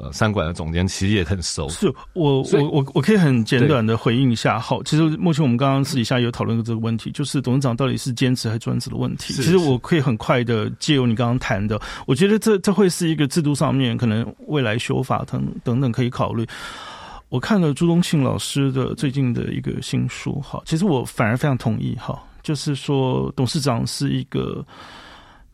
[0.02, 1.68] 呃，三馆的总监其实也很熟。
[1.68, 4.58] 是我我我我可以很简短的回应一下。
[4.58, 9.34] 好，其实目前我们刚刚私底下有讨论过这个问题，就是董事长到底是兼职还是专职的问题。
[9.34, 16.48] 其实我可以很快的借由你刚刚谈的，我觉得这这会是一个制度上面可能未来修法等等等可以考虑。
[17.30, 24.66] 我看了朱东庆老师的最近的一个新书，哈，其实我反而非常同意，哈，就是说董事长是一个。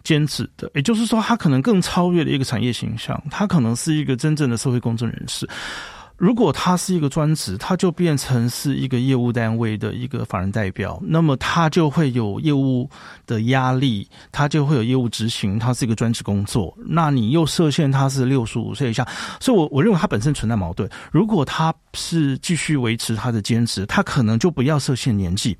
[0.05, 5.49] 兼职的，也就是说，他可能更超越了一个产业形象，他可能是一个真正的社会公正人士。
[6.17, 12.89] 如果他是一个专职，他就变成是一个业务单位的一个法人代表，那么他就会有业务
[13.27, 16.73] 的压力，他就会有业务执行，他是一个专职工作。
[16.85, 19.05] 那你又设限他是六十五岁以下，
[19.41, 20.89] 所以我我认为他本身存在矛盾。
[21.11, 25.57] 如果他是继续维持他的兼职，他可能就不要设限年纪，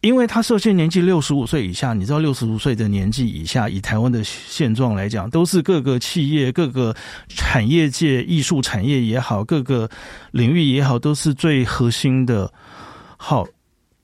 [0.00, 6.96] 因为他设限年纪六十五岁以下，你知道六十五岁的年纪以下，以台湾的现状来讲，都是各个企业、各个
[7.28, 9.89] 产业界、艺术产业也好，各个。
[10.30, 12.52] 领域也好，都是最核心的
[13.16, 13.46] 好，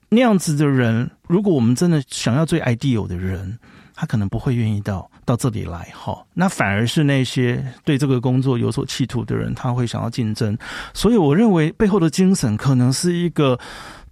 [0.08, 3.58] 那样子的人，如果我们真的想要最 ideal 的人，
[3.94, 5.88] 他可能不会愿意到到这里来。
[5.94, 10.56] 哈，那反而是那些对这个工作有所企图的人，他会想要竞争。
[10.92, 13.58] 所以，我认为背后的精神可能是一个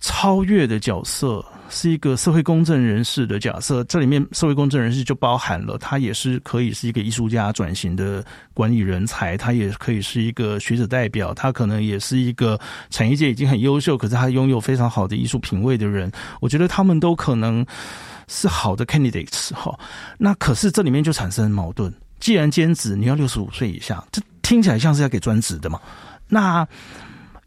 [0.00, 1.44] 超越的角色。
[1.68, 12.58] 是一个社会公正人士的假设，这里面社会公正人士就包含了他也是可以是一个艺术家转型的管理人才，他也可以是一个学者代表，他可能也是一个
[12.90, 16.10] 产业界已经很优秀，可是他拥有非常好的艺术品味的人。
[16.40, 17.64] 我觉得他们都可能
[18.28, 19.76] 是好的 candidates 哈。
[20.18, 25.80] 那可是这里面就产生矛盾，既然兼职你要六十五岁以下，这听起来像是要给专职的嘛？
[26.28, 26.66] 那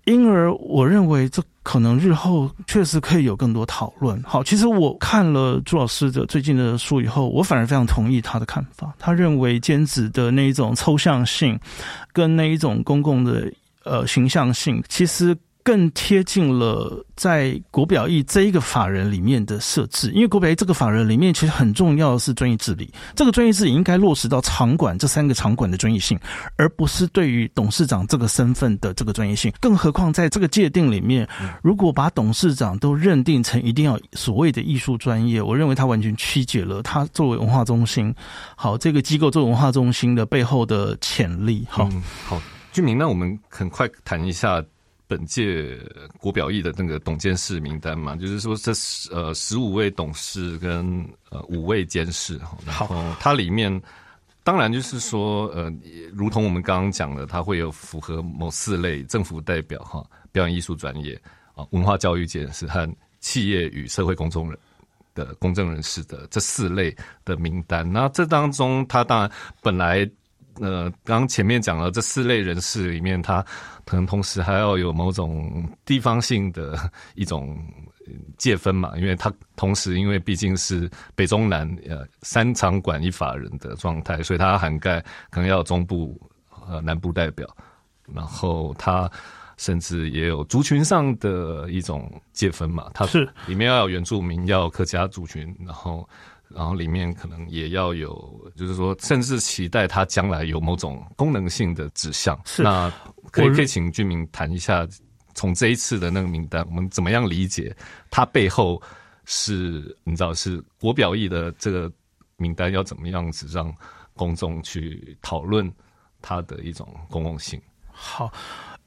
[0.07, 1.43] 因而我认为这。
[1.67, 4.23] 可能日后确实可以有更多讨论。
[4.23, 8.95] 好，其实我看了朱老师的最近的书以后，我反而非常同意他的看法。
[8.97, 11.59] 他认为兼职的那一种抽象性，
[12.13, 13.51] 跟那一种公共的
[13.83, 15.37] 呃形象性，其实。
[15.67, 26.17] 更贴近了在国表艺这一个法人里面的设置，因为国表艺这个法人里面其实很重要的是专业治理，这个专业治理应该落实到场馆这三个场馆的专业性，
[26.55, 29.51] 而不是对于董事长这个身份的这个专业性。
[29.59, 31.27] 更何况在这个界定里面，
[31.61, 38.15] 如果把董事长都认定成一定要所谓的艺术专业，我认为他完全曲解了他作为文化中心，
[38.55, 41.67] 好这个机构作为文化中心的背后的潜力。
[41.69, 41.89] 好，
[42.25, 44.63] 好，居民，那我们很快谈一下。
[45.07, 45.79] 本届
[46.19, 48.73] 国表艺的那个董监事名单嘛，就是说这
[49.09, 53.81] 呃十五位董事跟呃五位监事哈，然后它里面
[54.43, 55.71] 当然就是说呃，
[56.11, 61.19] 如同我们刚刚讲的，它会有符合某四类政府代表哈，表演艺术专业
[61.55, 62.87] 啊，文化教育监事和
[63.19, 64.59] 企业与社会公众人
[65.15, 67.89] 的公正人士的这四类的名单。
[67.89, 70.09] 那这当中，它当然本来。
[70.59, 73.45] 呃，刚前面讲了这四类人士里面，他
[73.85, 76.77] 可能同时还要有某种地方性的
[77.15, 77.57] 一种
[78.37, 86.19] 界分嘛，因为他同时因为毕竟是北中南呃三场馆一法人的状态，所以它涵盖可能要中部
[86.67, 87.47] 呃南部代表，
[88.13, 89.09] 然后他
[89.57, 96.07] 甚至也有族群上的一种界分嘛，它是里面要有原住民，要有客家族群，然后。
[96.49, 102.39] 然后里面可能也要有，就是说，甚至期待它将来有某种功能性的指向。
[102.45, 102.91] 是，那
[103.31, 104.87] 可以可以请居民谈一下，
[105.35, 107.75] 从这一次的那个名单，我们怎么样理解
[108.09, 108.81] 它背后
[109.25, 111.91] 是，你知道是国表意的这个
[112.37, 113.73] 名单要怎么样子让
[114.15, 115.69] 公众去讨论
[116.21, 117.61] 它的一种公共性？
[117.91, 118.31] 好，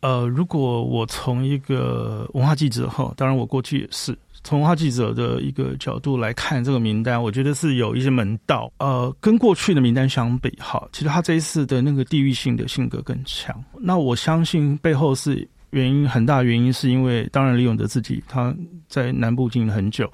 [0.00, 4.16] 呃，如果我从一个文化记者哈，当然我过去也是。
[4.42, 8.72] 从文化记者的一个角度来看这个名单，我觉得是有一些门道。
[8.78, 13.54] 呃，跟过去的名单相比，哈，其实他这一次的那个地域性的性格更强。
[13.78, 18.54] 那我相信背后是原因很大，原因是因为当然李永德自己他
[18.88, 20.10] 在南部经营很久，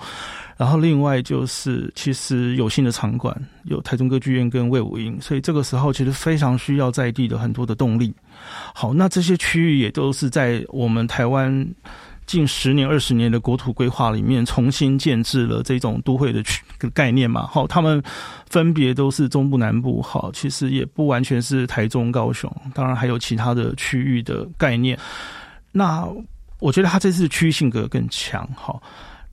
[0.56, 3.34] 然后另外就是其实有新的场馆，
[3.64, 8.12] 有台中歌剧院跟魏武营，所以这个时候其实非常需要在地的很多的动力。
[8.74, 11.66] 好，那这些区域也都是在我们台湾。
[12.26, 16.62] 近十年、二十年的国土规划里面，重新建制了这种都会的区
[16.92, 17.46] 概念嘛？
[17.46, 18.02] 好，他们
[18.50, 24.98] 分别都是中部、南部，好，其实也不完全是台中、高雄，当然还有其他的区域的概念。
[25.72, 26.06] 那
[26.58, 28.82] 我觉得他这次区域性格更强，好。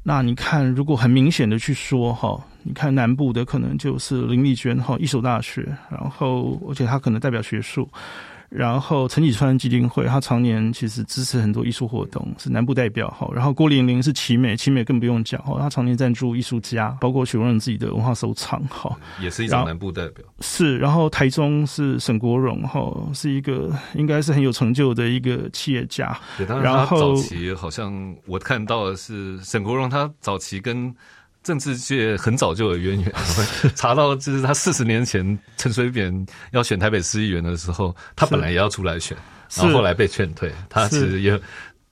[0.06, 7.89] 那你看，如果很明显的去说，哈，你看南部的可能就是林丽娟，哈，一所大学，然后而且他可能代表学术。
[8.56, 13.28] 然后陈启川基金会，他常年其实支持很多艺术活动，是南部代表哈。
[13.34, 20.24] 然后郭玲玲是奇美，奇美更不用讲哈，他常年赞助艺术家，包括许荣仁自己的文化收藏哈，也是一种南部代表。
[20.42, 26.16] 是，然后台中是沈国荣哈，是一个应该是很有成就的一个企业家。
[26.62, 30.94] 然后早期好像我看到的是沈国荣，他早期跟。
[31.43, 33.13] 政治界很早就有渊源，
[33.75, 39.17] 查到就是他四十年前陈水扁要选台北市议员的时候，他本来也要出来选，
[39.56, 40.51] 然后后来被劝退。
[40.69, 41.39] 他其实也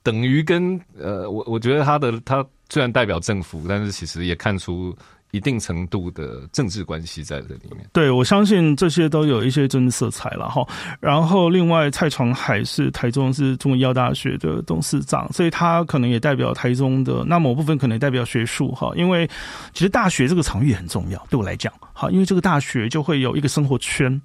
[0.02, 4.96] 等于跟呃，我我觉得他的他虽然代表政府，但是其实也看出。
[5.32, 10.62] 一定程度的政治关系在这里面，对我相信这些都有一些政治色彩了哈。
[11.00, 18.92] 然后另外蔡传海是台中是中医药大学的董事长，所以他可能也代表台中的那某部分可能代表学术哈。
[18.94, 19.26] 因为
[19.72, 24.20] 其实大学这个场域很重要，对我来讲，哈，因为这个大学就会有一个生活圈，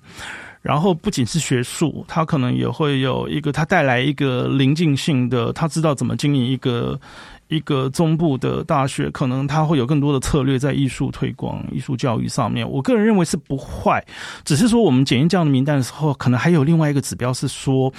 [0.62, 6.99] 然后不仅是学术，他可能也会有一个他带来一个临近性的，他知道怎么经营一个。
[7.48, 12.70] 一个中部的大学，可能它会有更多的策略在艺术推广、艺术教育上面。
[12.70, 14.04] 我个人认为是不坏，
[14.43, 17.93] 只是说我们检验这样的名单的时候，可能还有另外一个指标是说，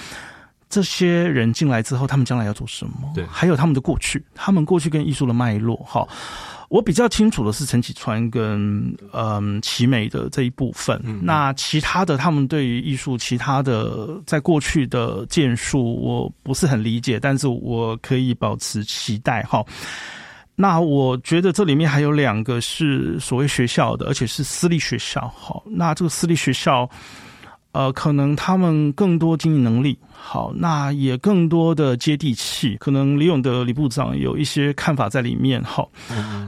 [0.69, 3.11] 这些人进来之后，他们将来要做什么？
[3.15, 5.75] 对还有他们的过去，他们过去跟艺术的脉络。
[5.77, 6.07] 哈，
[6.69, 11.01] 我比较清楚的是陈启川跟嗯奇美的这一部分。
[11.21, 19.43] 那其他的，他们对于艺术其他的在过去的建树，我不是很理解，但是我可以保持期待。
[19.43, 19.65] 哈。
[20.55, 25.27] 那我觉得这里面还有两个是所谓学校的，而且是私立学校。
[25.35, 26.87] 好，那这个私立学校，
[27.71, 32.75] 呃，可能他们更多经营能力好，那也更多的接地气。
[32.79, 35.63] 可能李永德李部长有一些看法在里面。
[35.63, 35.89] 好，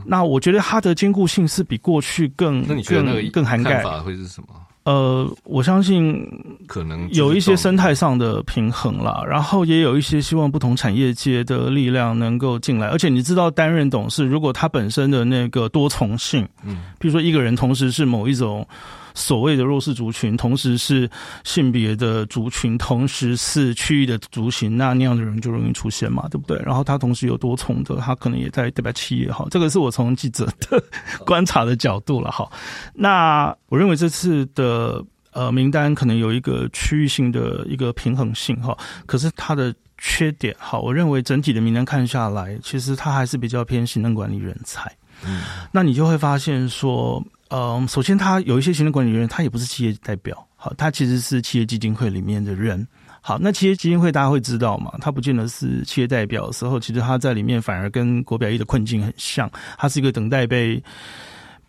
[0.05, 4.47] 那我觉得它的兼顾性是比过去更那你觉得那个更更涵盖看法会是什么？
[4.83, 6.27] 呃，我相信
[6.67, 12.87] 可能有一些生态，态上的平衡了，然后也有一些希望不同产业界的力量能够进来。
[12.87, 18.67] 而且你知道，担任董事，如果他本身的那个多重性，嗯，比如说一个人同时是某一种
[19.13, 21.09] 所谓的弱势族群，同时是
[21.43, 26.57] 性别的族群，同时是区域的族群，那那样的人就容易出现嘛，对不对？
[26.65, 30.83] 然后他同时有多重的，他可能也在代表企业哈，这个是我从记者的
[31.25, 32.49] 观察的角度了哈。
[32.93, 44.91] 那我认为这次的呃名单可能有一个区域性的一个平衡性哈，可是它的缺点哈，我认为整体的名单看下来，其实它还是比较偏行政管理人才。
[45.23, 45.41] 嗯，
[45.71, 52.87] 那你就会发现说，嗯，首先他有一些行政管理人员，他也不是企业代表，好，他其实是企业基金会里面的人。
[53.19, 54.91] 好，那企业基金会大家会知道嘛？
[54.99, 60.81] 他不见得是企业代表的时候，其实他在里面反而跟国表一的困境很像，他是一个等待被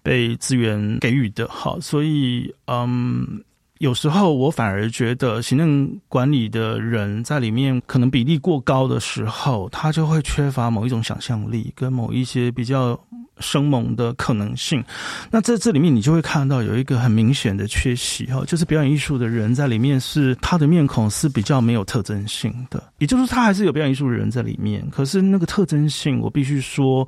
[0.02, 1.46] 被资源给予的。
[1.48, 3.42] 好，所以嗯，
[3.80, 12.98] 有时候我反而觉得行政管理的人在里面可能比例过高的时候，他就会缺乏某一种想象力跟某一些比较
[13.38, 14.84] 生猛的可能性。
[15.30, 27.06] 那在这里面，你就会看到有一个很明显的缺席哈，就是表演艺术的人在里面是他的面孔是比较没有特征性的，也就是说他还是有表演艺术的人在里面，可是那个特征性，我必须说，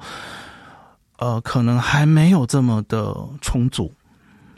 [1.18, 3.92] 呃，可能还没有这么的充足。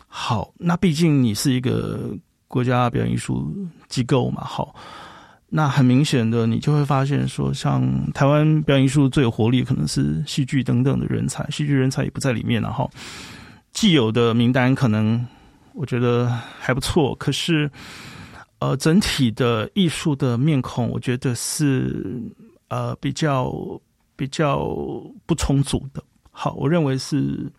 [0.06, 2.16] 好，那毕竟你是一个
[2.48, 3.54] 国家表演艺术
[3.88, 4.74] 机构嘛，好。
[5.48, 7.82] 那很明显的，你就会发现说，像
[8.12, 12.88] 台湾表演艺术最有活力，可能是戏剧等等的人才，戏剧人才也不在里面了哈。
[13.72, 15.24] 既有的名单可能
[15.72, 16.26] 我觉得
[16.58, 17.70] 还不错，可是
[18.58, 22.20] 呃，整体的艺术的面孔，我觉得是
[22.68, 23.52] 呃比较
[24.16, 24.66] 比较
[25.26, 26.02] 不充足的。
[26.30, 27.50] 好，我认为是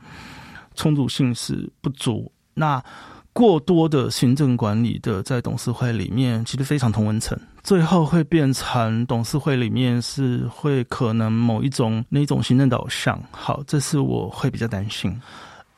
[0.75, 2.31] 充足性是不足。
[2.53, 2.83] 那
[3.31, 13.21] 过多的行政管理的在董事会里面，其实非常同文层，最后会变成董事会里面是会可能某一种那种行政导向。
[13.29, 15.13] 好，这是我会比较担心。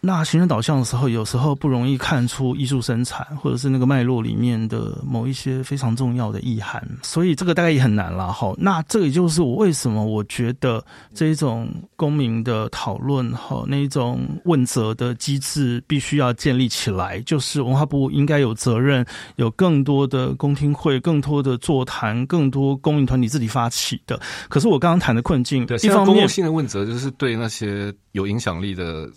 [0.01, 8.53] 那形成导向的时候，有时候不容易看出艺术生产或者是那个脉络里面的某一些非常重要的意涵，所以这个大概也很难了哈。
[8.57, 10.81] 那这也就是我为什么我觉得
[11.13, 24.17] 这一种公民的讨论哈，那一种问责的机制必须要建立起来，就是文化部应该有责任，有更多的公听会、更多的座谈、更多公民团体自己发起的。
[24.47, 29.09] 可是我刚刚谈的困境，对，一方面公共性的问责就是对那些有影响力的。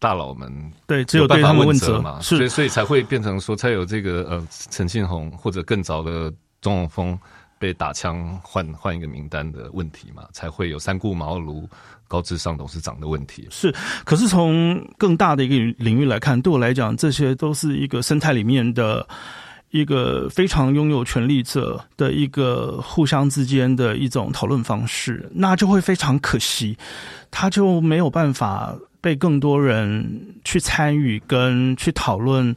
[0.00, 7.18] 大佬们对，只有对他们问责嘛，所以所以才会变成说，才有这个呃，陈庆红或者更早的钟永峰
[7.58, 11.66] 被打枪换换一个名单的问题嘛，才会有三顾茅庐
[12.06, 13.48] 高智商董事长的问题。
[13.50, 13.74] 是，
[14.04, 19.04] 可是从更大的一个领域来看，对我来讲，这些都是一个生态里面的
[19.70, 26.78] 一个非常拥有权力者的一个互相之间的一种讨论方式，那就会非常可惜，
[27.32, 28.76] 他就没有办法。
[29.00, 30.04] 被更多人
[30.44, 32.54] 去参与跟去讨论，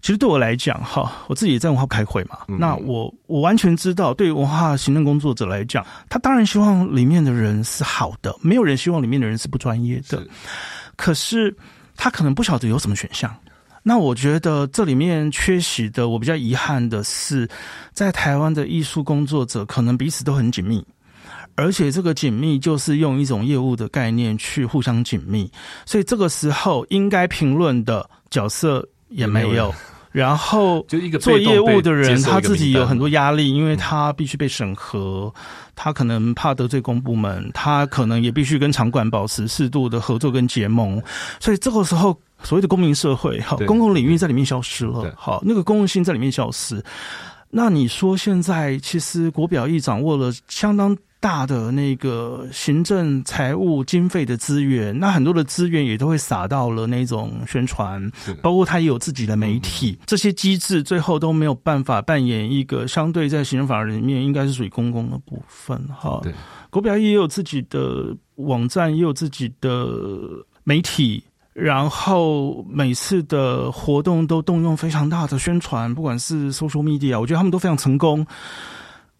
[0.00, 2.38] 其实对我来讲，哈，我自己也在文化开会嘛。
[2.46, 10.20] 那我我完全知道，对于文化行政工作者来讲，他当然希望里面的人是好的，没有人希望里面的人是不专业的。
[10.96, 11.56] 可是
[11.96, 13.32] 他可能不晓得有什么选项。
[13.84, 17.48] 那我觉得这里面缺席的，我比较遗憾的是，
[17.92, 20.84] 在台湾的艺术工作者可能彼此都很紧密。
[21.54, 25.50] 而且这个紧密就是用一种业务的概念去互相紧密，
[25.84, 29.74] 所以这个时候应该评论的角色也没有。
[30.10, 35.32] 然后就一个做业务的人他自己有很多压力，因为他必须被审核，
[35.74, 41.02] 他可能怕得罪公部门，他可能也必须跟场馆保持适度的合作跟结盟。
[41.40, 46.84] 所以这个时候所谓的公民社会，好，公共领域在里面消失了，好，那个公共性在里面消失。
[47.48, 50.94] 那你说现在其实国表艺掌握了相当。
[51.22, 58.10] 大的那个行政、财务、经费的资源，那很多的资源也都会撒到了那种宣传，
[58.42, 65.78] 包括他也有自己的媒体，这些机制最后都没有办法扮演一个相对在行政法里面应该是属于公共的部分。
[65.88, 66.20] 哈，
[66.68, 69.86] 国表也有自己的网站，也有自己的
[70.64, 71.22] 媒体。
[71.54, 78.26] 然后每次的活动都动用非常大的宣传，不管是 social media，我觉得他们都非常成功。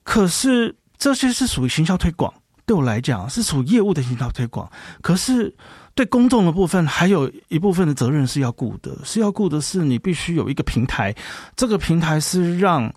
[0.02, 2.32] 可是这些是属于行销推广，
[2.64, 4.70] 对我来讲是属于业务的行销推广。
[5.00, 5.52] 可是
[5.96, 11.12] 对公众的部分，还有一部分的责任是要顾的，是要顾的是你必须有一个平台，
[11.56, 12.88] 这个平台是让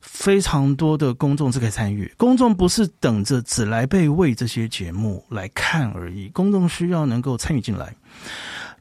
[0.00, 2.10] 非常多的公众是可以参与。
[2.16, 7.94] 公众不是等着只来被喂这些节目来看而已，公众需要能够参与进来。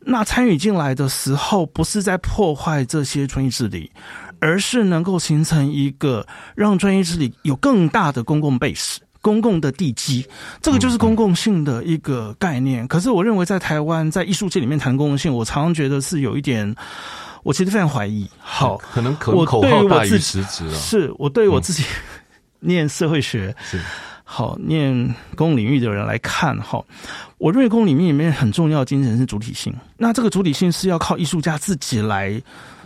[0.08, 3.91] 那参与进来的时候，不是在破坏这些专业治理，
[4.39, 6.25] 而是能够形成一个
[6.55, 10.25] 让专业治理有更大的公共 base、公共的地基。
[10.61, 12.88] 这个就是公共性的一个概念。
[12.88, 16.75] 可是，我认为在台湾，在艺术界里面谈公共性，我常常觉得是有一点，
[17.43, 18.29] 我其实非常怀疑。
[18.39, 20.73] 好，可能口口号大于实质了。
[20.75, 21.83] 是我对我自己
[22.59, 23.55] 念社会学。
[23.63, 23.79] 是。
[24.27, 24.91] 好，念
[25.36, 26.83] 公共领域的人来看，哈，
[27.38, 29.71] 我认为公共领域里面很重要的精神是主体性。
[29.97, 32.41] 那这个主体性是要靠艺术家自己来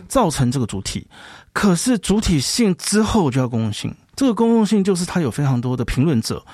[0.06, 1.06] 造成这个主体。
[1.52, 6.44] 可是主体性之后就要公共性，这个公共性就是它有非常多的评论者，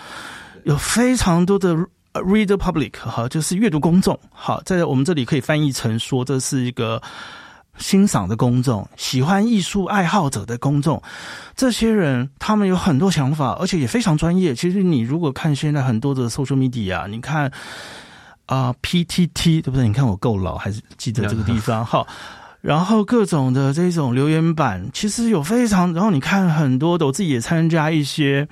[0.64, 1.74] 有非常多的
[2.14, 4.18] reader public，哈，就是阅读公众。
[4.30, 7.00] 好，在我们这里可以翻译成说，这是一个。
[7.78, 11.02] 欣赏的公众，喜欢艺术爱好者的公众，
[11.54, 14.54] 这些人他们有很多想法，而且也非常专业。
[14.54, 17.52] 其实你如果看现在很多的 social media，你看
[18.46, 19.86] 啊 PTT 对不对？
[19.86, 22.06] 你看我够老还是记得这个地方好，
[22.66, 28.48] 然后各种的这种留言板，其实有非常，然后你看很多的，我自己也参加一些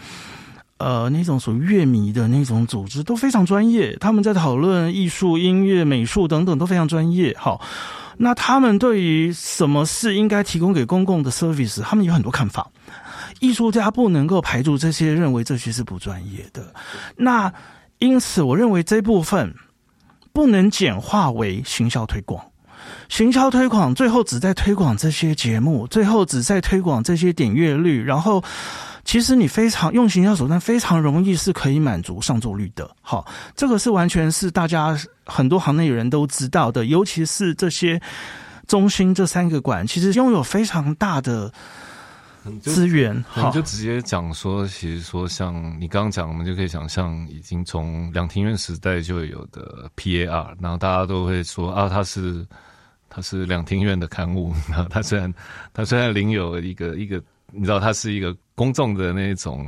[0.79, 3.97] 呃那种属于乐迷的那种组织，都非常专业。
[3.97, 7.37] 他们在讨论艺术、音乐、美术等等都非常专业。
[7.37, 7.61] 好。
[8.17, 12.71] 那他们对于什么是应该提供给公共的 service，他们有很多看法。
[13.41, 16.73] 艺术家不能够排除这些，认为这些是不专业的。
[17.17, 17.53] 那
[17.99, 19.53] 因此，我认为这部分
[20.33, 22.41] 不能简化为行销推广。
[23.09, 28.43] 行销推广最后只在推广这些节目，最后只在推广这些点阅率，然后。
[29.07, 32.91] 其实你非常用行销手段，非常容易是可以满足上座率的。
[33.03, 38.01] 好，这个是完全是大家很多行内人都知道的，尤其是这些
[38.67, 41.53] 中心这三个馆，其实拥有非常大的
[42.63, 43.23] 资源。
[43.29, 52.43] 好，就直接讲说，其实说像你刚刚讲，我们就可以想象，已经从两庭院时代就有的 PAR，然后大家都会说啊，它是
[53.15, 55.33] 它是两厅院的刊物， 然后它虽然
[55.73, 57.23] 它虽然领有一个一个。
[57.57, 59.65] 你知道，它是一个公众的那种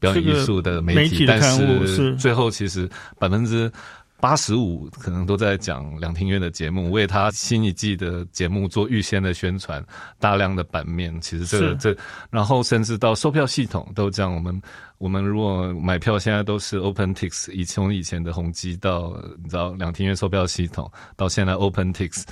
[0.00, 3.70] 表演艺术的媒体，但是最后其实百分之
[4.18, 9.84] 八十五可能都在讲两厅院的节目，为他新一季的节目做预先的宣传，
[10.18, 11.20] 大量的版面。
[11.20, 11.94] 其实这个这，
[12.30, 14.34] 然后甚至到售票系统都这样。
[14.34, 14.62] 我们
[14.96, 22.24] 我们如果买票，现在都是 OpenTix，以从以前的宏基到你知道两厅院售票系统，到现在 OpenTix，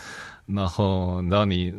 [0.46, 1.72] 然后然后你。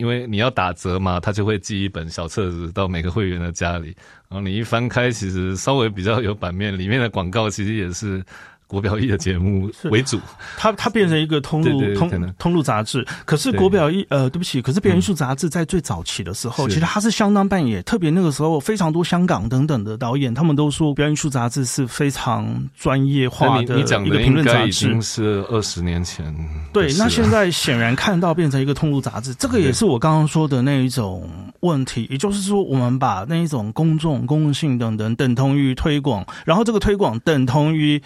[0.00, 3.94] 因为你要打折嘛，他就会寄一本小册子到每个会员的家里，
[4.30, 8.24] 然后你一翻开，其实稍微比较有版面，里面的广告其实也是。
[8.70, 10.20] 国表艺的节目为主，
[10.56, 13.04] 它它变成一个通路通通路杂志。
[13.24, 22.46] 可是国表艺呃，对不起，可是表演艺术杂志在最早期的时候，其实它是相当扮演，特别那个时候非常多香港等等的导演，他们都说表演艺术杂志是非常
[22.78, 25.02] 专业化的一个评论杂志。
[25.02, 26.32] 是二十年前，
[26.72, 26.92] 对。
[26.96, 38.00] 那现在显然看到变成一个通路杂志，这个也是我刚刚说的那一种问题，也就是说，我们把那一种公众公共性等等等同于推广，然后这个推广等同于。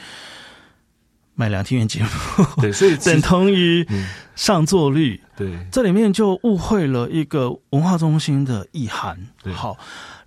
[1.37, 2.09] 买两天元节目，
[2.63, 3.85] 对，所以等同于
[4.37, 9.19] 上座率，对，这里面就误会了一个文化中心的意涵。
[9.53, 9.77] 好，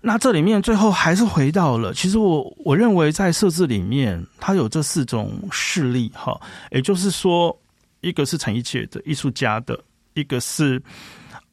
[0.02, 6.38] 那这里面最后还是回到了，其实我我认为在设置里面，它有这四种势力，哈，
[6.72, 7.58] 也就是说，
[8.02, 9.80] 一个是产业界的艺术家的，
[10.14, 10.82] 一个是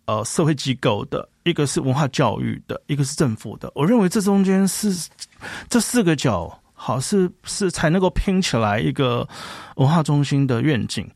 [0.07, 3.71] 呃社会机构的，一个是文化教育的，一个是政府的。
[3.77, 5.09] 我认为这中间是
[5.69, 6.61] 这四个角。
[6.87, 9.27] 好，是是才能够拼起来一个
[9.77, 11.11] 文化中心的愿景。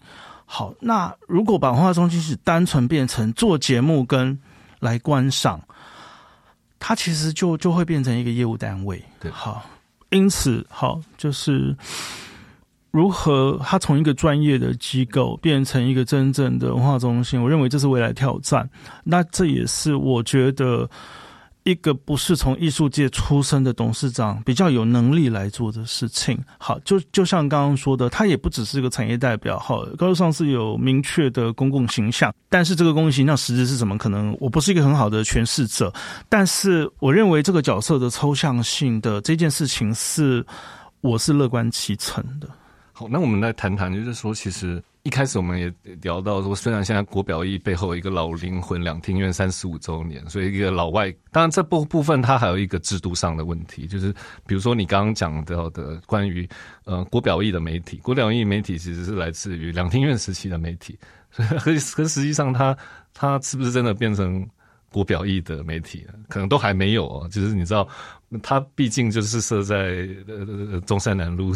[0.46, 4.38] 好，那如果把文化中心是单纯变成做节目跟
[4.80, 5.60] 来观赏，
[6.78, 9.04] 它其实就就会变成一个业务单位。
[9.20, 9.62] 对，好，
[10.08, 11.76] 因此，好就是
[12.90, 18.66] 如何它从一个专业的机构变成一个真正的文化中心，我认为这是未来挑战。
[19.04, 20.88] 那这也是我觉得。
[21.68, 26.42] 一个不是从艺术界出身的董事长比较有能力来做的事情。
[26.56, 29.58] 好，就就像刚刚说的，他也不只是个产业代表。
[29.58, 33.98] 好，高上是有明确的公共形象，但是这个公共形象实质是什么？
[33.98, 35.92] 可能我不是一个很好的诠释者。
[36.26, 40.42] 但是我认为这个角色的抽象性的这件事情是，
[41.02, 42.48] 我是乐观其成的。
[42.94, 44.82] 好，那我们来谈谈，就是说，其实。
[45.08, 54.12] 一开始我们也聊到说，虽然现在国表艺背后一个老灵魂两厅院三十五周年，所以一个老外，当然这部部分它还有一个制度上的问题，就是
[54.46, 56.46] 比如说你刚刚讲到的关于
[56.84, 60.98] 呃国表艺的媒体，国表艺媒体其实是来自于两厅院时期的媒体，
[61.32, 62.76] 可可实际上它
[63.14, 64.46] 它是不是真的变成
[64.92, 67.26] 国表艺的媒体，可能都还没有哦。
[67.32, 67.88] 就是你知道，
[68.42, 71.54] 它毕竟就是设在呃中山南路。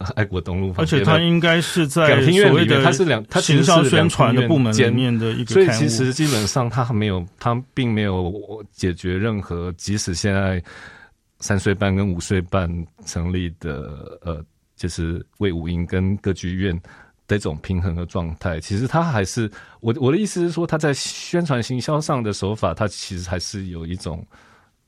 [0.16, 10.62] 爱国东路，而且它应该是在两厅院里面，它是两，它行销宣传的部门里面的一个，所以其实基本上它没有，它并没有解决任何，即使现在
[11.40, 12.66] 三岁半跟五岁半
[13.04, 14.42] 成立的，呃，
[14.74, 16.80] 就是魏武营跟歌剧院
[17.28, 24.26] 的一种平衡的状态，其实他还是我我的意思是说，他在宣传行销上的手法，他其实还是有一种。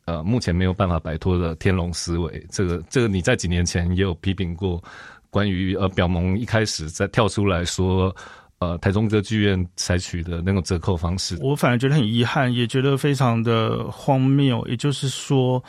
[0.04, 4.82] 呃，目前没有办法摆脱的天龙思维，这个这个你在几年前也有批评过，
[5.30, 8.14] 关于呃表盟一开始在跳出来说，
[8.58, 14.66] 呃台中歌剧院采取的那种折扣方式，我反而觉得很遗憾，也觉得非常的荒谬。
[14.66, 15.62] 也就是说，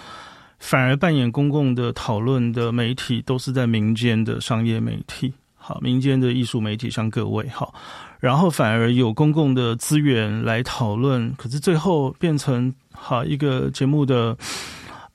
[0.58, 5.32] 反而扮演公共的讨论的媒体都是在民间的商业媒体，
[5.66, 7.74] 好，民间的艺术媒体，像各位好，
[8.20, 12.74] 然后反而有公共的资源来讨论，可是最后变成。
[12.96, 14.38] 好，一个节目的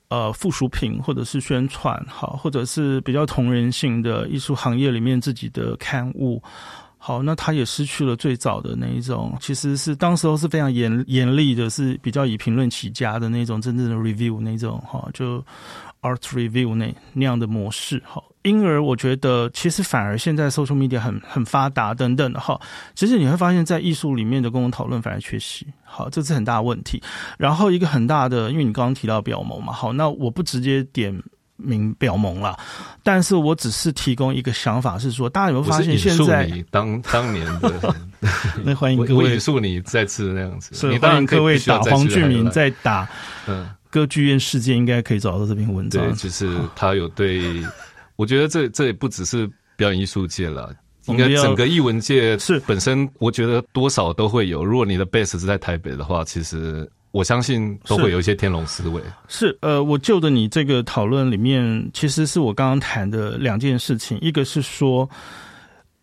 [0.09, 6.43] 呃附属品，或者是宣传，好，或者是比较同人性的艺术行业里面自己的刊物，
[6.97, 15.43] 好，那他也失去了最早的那一种，其实是当时候是非常严严厉的，是比较以评论起家的那种真正的 review 那种哈，就
[16.01, 18.23] art review 那那样的模式，哈。
[18.43, 22.59] 因而，我觉得其实反而现在 social media 很很发达等等的哈，
[22.95, 27.03] 其实你会发现在艺术里面的公共讨论反而缺席，好，这是很大的问题。
[27.37, 31.13] 然后一个很大的，因为你刚刚提到表盟嘛，好，那我不直接点
[31.57, 32.57] 名表盟了，
[33.03, 37.95] 但是我只是提供一个想法，是说大家有没有发现现在当当年的
[38.63, 39.25] 那欢迎各位。
[39.25, 43.07] 我引述你再次那样子，你欢迎各位打黄俊明在打
[43.47, 47.63] 嗯歌剧院事件，应该可以找到这篇文章，对，就是他有对。
[48.15, 50.75] 我觉得这这也不只是表演艺术界了，
[51.05, 54.61] 应该整个艺文界是本身，我觉得多少都会有。
[54.65, 59.01] 如果你的 base 是在台北的话，其实我相信都会有一些天龙思维。
[59.29, 65.09] 是呃，我就的你这个讨论里面，其实是我刚刚谈的两件事情，一个是说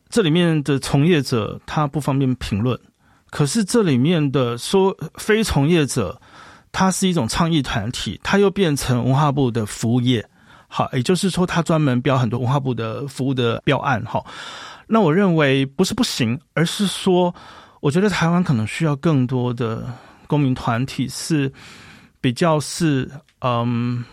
[0.08, 2.80] 这里面的从业者他不方便评论，
[3.28, 6.18] 可是这里面的说非从业者，
[6.76, 10.22] 它是一种倡议团体，它又变成文化部的服务业。
[10.68, 14.04] 好，也就是说，它专门标很多文化部的服务的标案。
[14.04, 14.22] 哈，
[14.86, 17.34] 那我认为不是不行，而是说，
[17.80, 19.90] 我觉得台湾可能需要更多的
[20.26, 21.50] 公民团体，是
[22.20, 23.10] 比较是
[23.40, 24.04] 嗯，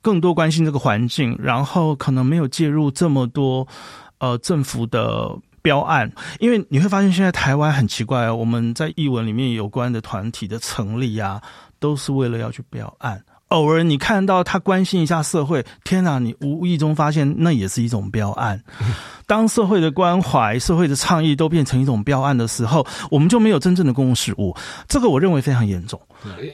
[0.00, 3.68] 更多关心这个环境，然后可能没有介入这么多
[4.16, 6.10] 呃政府的标案。
[6.38, 11.42] 因为你会发现，现在台湾很奇怪，我们在译文里面有关的团体的成立啊，
[11.78, 13.22] 都是为了要去标案。
[13.50, 16.18] 偶尔你看到他关心一下社会，天哪！
[16.18, 18.60] 你无意中发现那也是一种标案。
[19.24, 24.52] 当社会的关怀、社会的倡议都变成一种标案的时候，我们就没有真正的公共事务。
[24.88, 26.00] 这个我认为非常严重。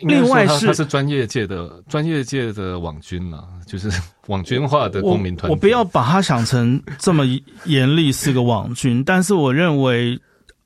[0.03, 3.91] 另外是他是专业界的专业界的网军了，就是
[4.27, 5.51] 网军化的公民团。
[5.51, 7.25] 我不要把他想成这么
[7.65, 10.21] 严厉是个网军，但是我认为。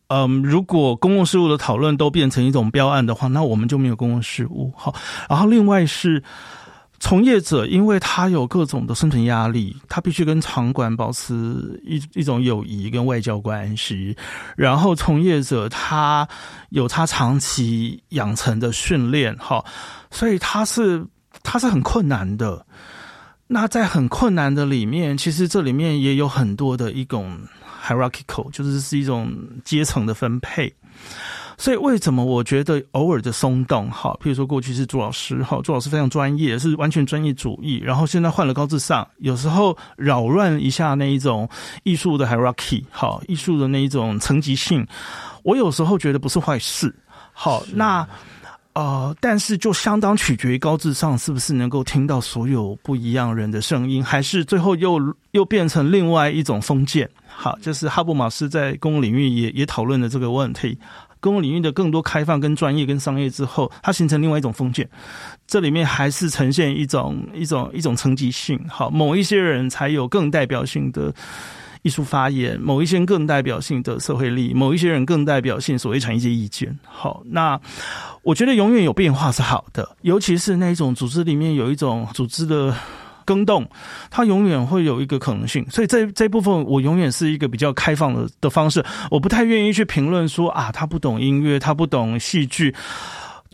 [0.08, 4.72] 嗯，如果公共事务的讨论都变成一种标案的话，那我们就没有公共事务。
[4.76, 4.94] 好，
[5.28, 6.22] 然后另外是
[7.00, 11.34] 从业者，因为他有各种的生存压力，他必须跟场馆保持
[11.84, 14.16] 一一种友谊跟外交关系。
[14.56, 16.28] 然后从业者他
[16.70, 19.64] 有他长期养成的训练，哈，
[20.12, 21.04] 所以他是
[21.42, 22.64] 他是很困难的。
[23.48, 27.36] 那在很困难的里面，其实这里面也有很多的一种。
[27.84, 29.32] Hierarchical 就是是一种
[29.64, 30.72] 阶层的分配，
[31.58, 41.48] 所以为什么我觉得偶尔的松动，哈，譬如说过去是朱老师，哈，朱老师非常专业，是完全专业主义，然后现在换了高智上，有时候扰乱一下那一种
[41.82, 44.86] 艺术的 hierarchy，好，艺术的那一种层级性，
[45.42, 46.94] 我有时候觉得不是坏事，
[47.32, 48.06] 好，那。
[48.76, 55.00] 呃，但是就相当取决于高智商是不是能够听到所有不一样人的声音，还是最后又
[55.30, 57.08] 又变成另外一种封建？
[57.26, 60.78] 好，就是哈布马斯在公共领域也也讨论了这个问题。
[61.20, 64.86] 公共领域的更多开放、跟专业、跟商业之后，它形成另外一种封建。
[65.46, 68.60] 这里面还是呈现一种一种一种层级性。
[68.68, 71.12] 好，某一些人才有更代表性的
[71.86, 76.76] 艺术发言，某一些更代表性的社会力，某一些人更代表性所谓产业界意见。
[76.84, 77.60] 好，那
[78.22, 82.74] 我觉得永远有变化是好的，尤其是那一种组织里面有一种组织的。
[83.26, 83.68] 更动，
[84.08, 88.80] 它永远会有一个可能性，所以这这部分我永远是一个比较开放的的方式，
[89.10, 92.72] 我不太愿意去评论说啊，他不懂音乐，他不懂戏剧。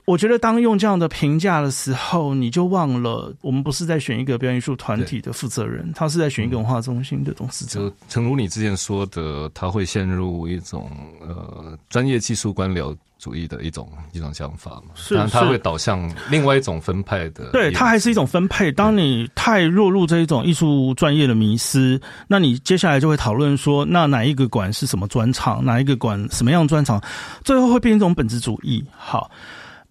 [0.05, 7.83] 我觉得当用这样的评价的时候，你就忘了我们不是在选一个表演艺术团体的负责人，他是在选一个文化中心的董事长。
[7.83, 10.91] 就诚如你之前说的，他会陷入一种
[11.21, 12.97] 呃专业技术官僚。
[13.23, 17.53] 主义的一种一种想法嘛，是，它会导向另外一种分派的。
[17.53, 18.73] 对，它还是一种分配。
[18.73, 27.01] 当你太落入这一种艺术专业的迷失，那你接下来就会讨论说，那哪一个馆是什么专场，哪一个馆什么样专场，
[27.45, 28.85] 最后会变成一种本质主义。
[28.91, 29.31] 好，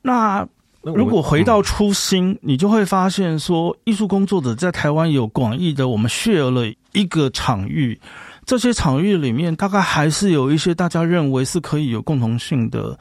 [0.01, 0.47] 那
[0.81, 7.99] 如果回到初心，你就会发现说，艺术工作者在台湾有广义的，我们 share 了一个场域。
[8.43, 12.97] 这些场域里面，大概还是有一些大家认为是可以有共同性的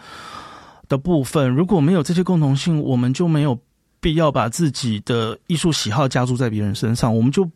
[0.88, 1.48] 的部分。
[1.48, 3.58] 如果没有这些共同性，我们就没有
[3.98, 7.16] 必要把自己的艺术喜好加注在别人身上。
[7.16, 7.48] 我们就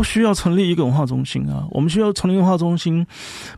[0.00, 1.68] 不需要成立一个文化中心啊！
[1.72, 3.06] 我们需要成立文化中心，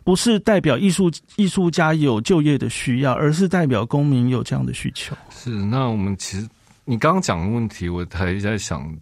[0.03, 5.15] 不是代表艺术艺术家有就业的需要，而是代表公民有这样的需求。
[5.29, 6.45] 是，那我们其实
[6.83, 8.93] 你刚刚讲的问题，我还在想。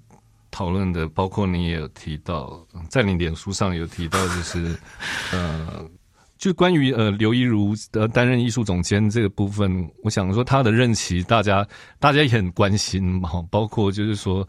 [0.51, 4.77] 讨论的包括你也有提到，在你脸书上有提到，就是
[5.31, 5.89] 呃，
[6.37, 11.65] 就关于呃刘一如呃担任艺术总监这个部分，我想说他的任期，大家
[11.99, 14.45] 大家也很关心嘛，包括就是说，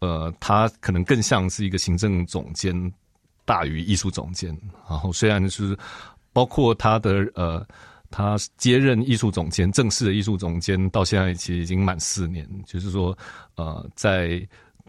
[0.00, 2.74] 呃，他可能更像是一个行政总监
[3.44, 4.56] 大于艺术总监，
[4.88, 5.76] 然后虽然就是
[6.32, 7.66] 包括他的呃，
[8.10, 13.16] 他接任艺术总监正式的艺术总监到现在其实已经满四年，就是说
[13.56, 14.46] 呃在。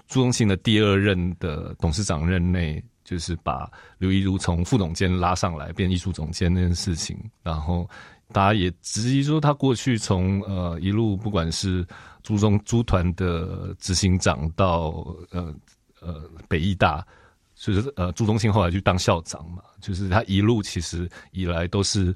[0.08, 7.90] 朱宗庆的第二任的董事长任内，就是把刘一如从副总监拉上来变艺术总监那件事情，然后
[8.32, 11.86] 大家也质疑说他过去从呃一路不管是
[12.28, 14.90] 朱中朱团的执行长到
[15.32, 15.56] 呃
[16.02, 17.02] 呃北艺大，
[17.56, 22.14] 就是呃朱中庆后来去当校长嘛，就是他一路其实以来都是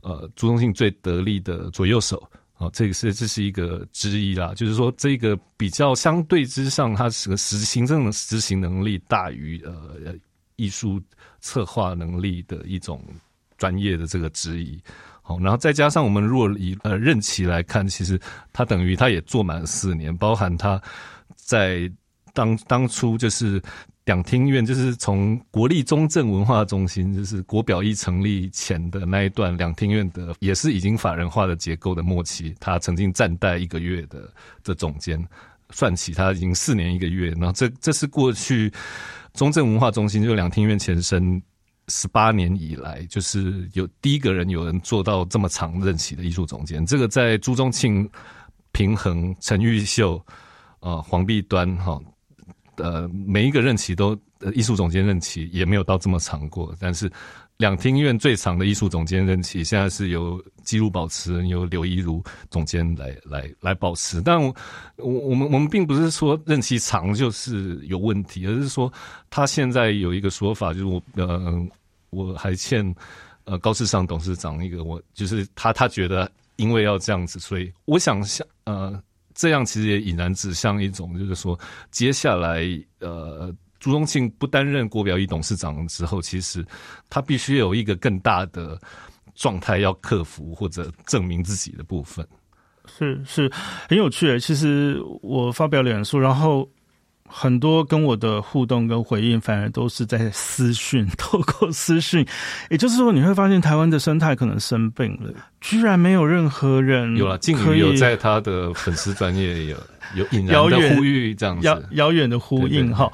[0.00, 2.22] 呃朱中庆最得力的左右手。
[2.58, 10.14] 哦，这个是这是一个之一啦，就是说这个比较相对之上，它是个实行政的执行能力大于呃
[10.54, 11.02] 艺术
[11.40, 13.04] 策划能力的一种
[13.56, 14.80] 专业的这个之一。
[15.28, 18.18] 好，然后再加上我们若以呃任期来看，其实
[18.50, 20.80] 他等于他也做满四年，包含他
[21.36, 21.90] 在
[22.32, 23.60] 当当初就是。
[24.08, 32.54] 两厅院就是从国立中正文化中心，就是国表艺成立前的那一段两厅院的，也是已经法人化的结构的末期。
[32.58, 34.32] 他曾经暂代一个月的
[34.64, 35.22] 的总监，
[35.68, 37.32] 算起他已经四年一个月。
[37.32, 38.72] 然后这这是过去
[39.34, 41.42] 中正文化中心就两厅院前身
[41.88, 46.84] 十八年以来，就是有第一个人有人做到这么长任期的艺术总监。
[46.86, 48.08] 这个在朱宗庆、
[48.72, 50.24] 平衡、陈玉秀、
[50.80, 52.00] 啊黄碧端哈。
[52.76, 54.16] 呃，每一个任期都
[54.54, 57.10] 艺术总监任期也没有到这么长过，但是
[57.56, 64.22] 两厅院最长的艺术总监任期，现在是由纪录保持人由刘一如总监来来来保持。
[64.22, 64.54] 但我
[64.96, 68.92] 我们我们并不是说任期长就是有问题，而是说
[69.28, 71.66] 他现在有一个说法，就是我呃
[72.10, 72.94] 我还欠
[73.44, 79.02] 呃高志尚董事长一个，我就是他他觉得因为要这样子，所以我想想呃。
[79.40, 81.56] 这样其实也引然指向一种，就是说，
[81.92, 82.60] 接下来，
[82.98, 86.66] 呃，朱宗庆不担任国表一董事长之后，其实
[87.08, 88.76] 他必须有一个更大的
[89.36, 92.26] 状态要克服或者证明自己的部分。
[92.88, 93.48] 是是，
[93.88, 94.40] 很有趣。
[94.40, 96.68] 其实我发表脸书，然后。
[97.30, 102.26] 很多跟我的互动跟回应，反而都是在私讯，透过私讯，
[102.70, 109.76] 也就是说，你会发现台湾的生态可能生病了，居然没有任何人有了静宇有在他的粉丝专业有
[110.14, 113.12] 有引然的呼吁，这样子遥遥远的呼应哈。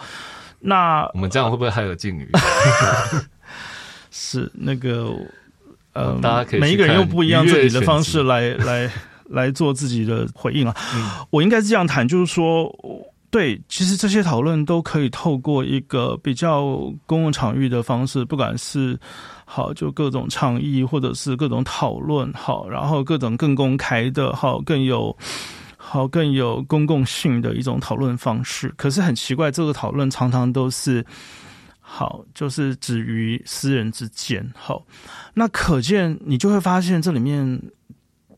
[0.61, 2.31] 那我们这样会不会害了静宇？
[4.13, 5.13] 是那个
[5.93, 8.89] 呃，大家可以每一个人用不一样自己的方式来来
[9.29, 10.75] 来做自己的回应啊。
[11.31, 12.73] 我应该是这样谈，就是说。
[13.35, 16.67] 对，其实这些讨论都可以透过一个比较
[17.05, 18.97] 公共场域的方式，不管是
[19.45, 25.17] 好就各种倡议，或者是各种讨论，好，然后各种更公开的，好更有
[25.77, 28.73] 好更有公共性的一种讨论方式。
[28.77, 31.05] 可是很奇怪，这个讨论常常都是
[31.81, 34.49] 好，就是止于私人之间。
[34.57, 34.87] 好，
[35.35, 37.61] 那可见你就会发现这里面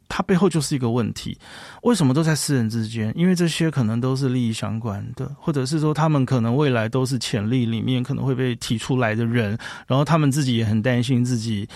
[0.08, 1.36] 它背后就是一个问题，
[1.82, 3.12] 为什么都在私人之间？
[3.16, 11.68] 因为这些可能都是利益相关的，或者是说他们可能未来都是潜力里面可能会被提出来的人，然后他们自己也很担心自己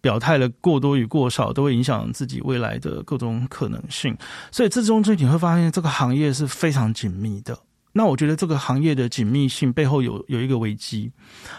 [0.00, 4.16] 表态了过多与过少都会影响自己未来的各种可能性，
[4.50, 7.58] 所以这中间你会发现这个行业是非常紧密的。
[7.92, 11.10] 那我觉得这个行业的紧密性背后有有一个危机，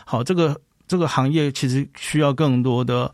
[0.05, 3.13] 好，这个这个行业其实需要更多的。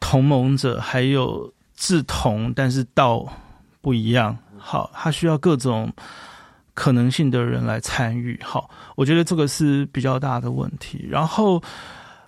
[0.00, 3.24] 同盟者还有志同，但是道
[3.80, 4.36] 不一样。
[4.58, 5.92] 好，他需要各种
[6.74, 8.40] 可能性的人来参与。
[8.42, 11.06] 好，我觉得这个是比较大的问题。
[11.08, 11.62] 然后。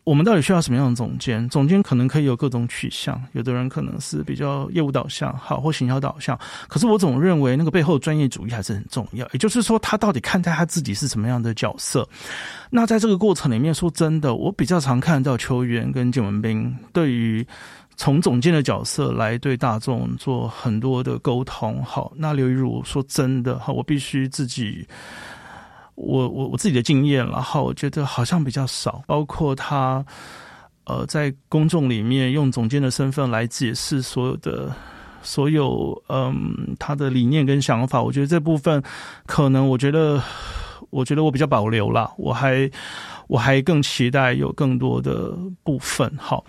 [0.04, 1.48] 我们到底需要什么样的总监？
[1.48, 6.36] 总监可能可以有各种取向，有的人可能是比较业务导向，好或行销导向。
[6.66, 9.24] 可是我总认为那个背后专业主义还是很重要。
[9.32, 12.08] 也就是说，他到底看待他自己是什么样的角色？
[12.68, 17.46] 那在这个过程里面，说真的，我比较常看到球员跟建文斌对于
[17.94, 21.80] 从总监的角色来对大众做很多的沟通。
[21.84, 24.84] 好，那刘玉茹说真的，好，我必须自己。
[25.94, 30.04] 我我我自己的经验，然后我觉得好像比较少，包括他
[30.84, 34.74] 呃在公众里面用总监的身份来解释所有的
[35.22, 38.82] 所有嗯他的理念跟想法，我觉得这部分
[39.26, 40.22] 可能我觉得
[40.90, 42.70] 我觉得我比较保留了，我还
[43.28, 46.12] 我还更期待有更多的部分。
[46.18, 46.44] 好，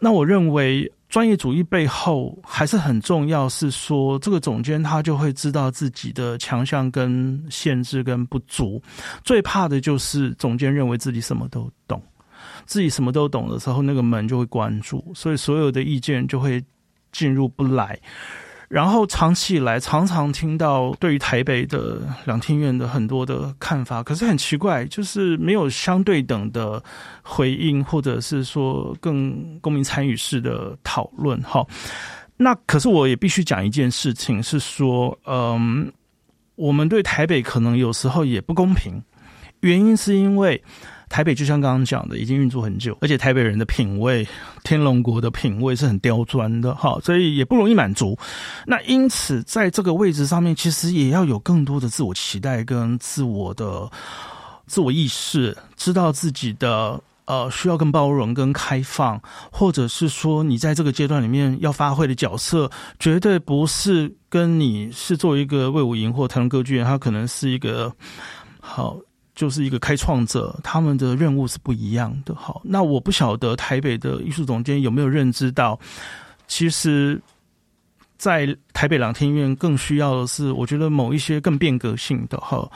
[0.00, 0.90] 那我认为。
[1.08, 8.80] 专业主义背后还是很重要，是说这个总监他就会知道自己的强项跟限制跟不足。
[9.24, 12.02] 最怕的就是总监认为自己什么都懂，
[12.66, 16.62] 自己什么都懂的时候，那个门就会关住，所以所有的意见就会
[17.10, 17.98] 进入不来。
[18.68, 26.82] 然后长期以来，常常听到对于台北的两厅院的很多的看法，可是很奇怪，就是没有相对等的
[27.22, 31.40] 回应，或者是说更公民参与式的讨论。
[31.40, 31.66] 哈，
[32.36, 35.90] 那可是我也必须讲一件事情，是说，嗯，
[36.54, 39.02] 我们对台北可能有时候也不公平，
[39.60, 40.62] 原因是因为。
[41.08, 44.26] 台北就像刚刚讲的，已经运作很久，而且台北人的品味，
[44.62, 48.16] 天龙国的品味是很刁钻的，哈，所以也不容易满足。
[48.66, 53.90] 那因此，在这个位置上面，其实也要有更多的自我期待跟自我的
[54.66, 67.92] 自我意识，知道自己的呃需要更包容、跟开放，或者是说，你在这个阶段里面要发挥的角色，绝对不是跟你是作为一个魏武营或台湾歌剧院，他可能是一个
[68.60, 68.98] 好。
[69.38, 72.34] 就是一个开创者，他们的任务是不一样的。
[72.34, 75.78] 好，那我不晓得台北的艺术总监有没有认知到，
[76.48, 77.22] 其实，
[78.16, 82.68] 在台北两天院更需要的是，我觉得某一些更变革性的哈，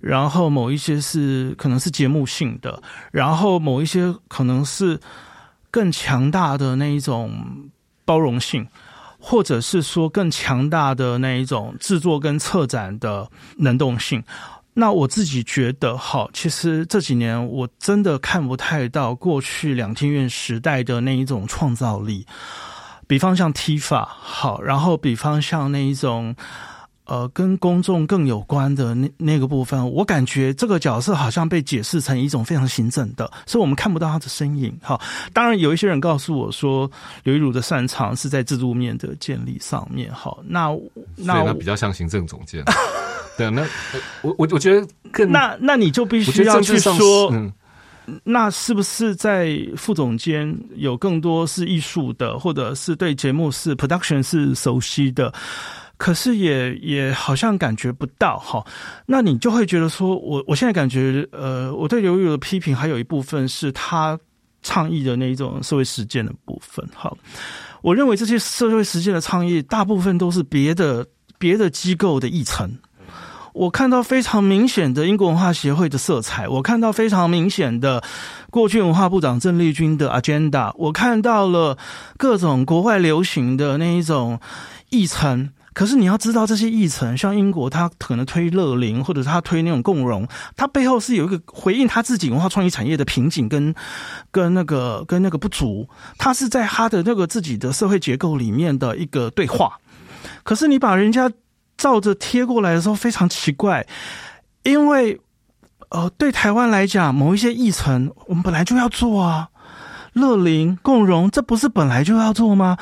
[0.00, 4.98] 然后某一些是可能是节目性的，然后某一些可能是
[5.70, 7.30] 更强大的那一种
[8.06, 8.66] 包容性，
[9.20, 14.24] 或者是说更强大的那一种制作跟策展的能动性。
[14.78, 22.26] 那我自己觉得，好，其实这几年我真的看不太到过去两天院时代的那一种创造力。
[23.06, 26.36] 比方像 T 法，好，然后比方像那一种，
[27.06, 34.76] 呃，跟公众更有关的那那个部分，我感觉这个角色好像被解释成一种非常行政的，所以我们看不到他的身影。
[34.82, 35.00] 好，
[35.32, 36.90] 当然有一些人告诉我说，
[37.22, 40.12] 刘玉茹的擅长是在制度面的建立上面。
[40.12, 40.76] 好，那
[41.14, 42.64] 那比较像行政总监。
[43.38, 43.62] 对，那
[44.22, 47.30] 我我我觉得更那那你就必须要去说，
[48.24, 55.32] 那是不是在副总监有更多是艺术的，或者是对节目是 production 是熟悉的？
[55.96, 58.64] 可是也也好像感觉不到哈。
[59.06, 64.18] 那你就会觉得说，我我现在感觉，呃，我对刘宇的批评还有一部分是他
[64.62, 66.86] 倡议的那一种社会实践的部分。
[66.94, 67.16] 好，
[67.82, 71.06] 我认为这些社会实践的倡议，大部分都是别的
[71.38, 72.78] 别的机构的议程。
[73.54, 78.04] 我看到非常明显的英国文化协会的色彩，我看到非常明显的
[78.50, 81.78] 过去文化部长郑丽君的 agenda，我看到了
[82.18, 84.38] 各种国外流行的那一种
[84.90, 85.48] 议程。
[85.76, 93.74] 可是你要知道，这些议程，像英国，他可能推乐龄，或者他推那种共融，它背后是有一个回应他自己文化创意产业的瓶颈跟
[94.30, 99.78] 跟那个跟那个不足，他是在他的那个自己的社会结构里面的一个对话。
[100.42, 101.30] 可是你把人家。
[101.78, 103.86] 照着贴过来的时候非常奇怪，
[104.62, 105.20] 因为
[105.90, 109.50] 呃，对台湾来讲，某一些议程我们本来就要做啊，
[110.14, 112.78] 乐龄共荣，这不是本来就要做吗？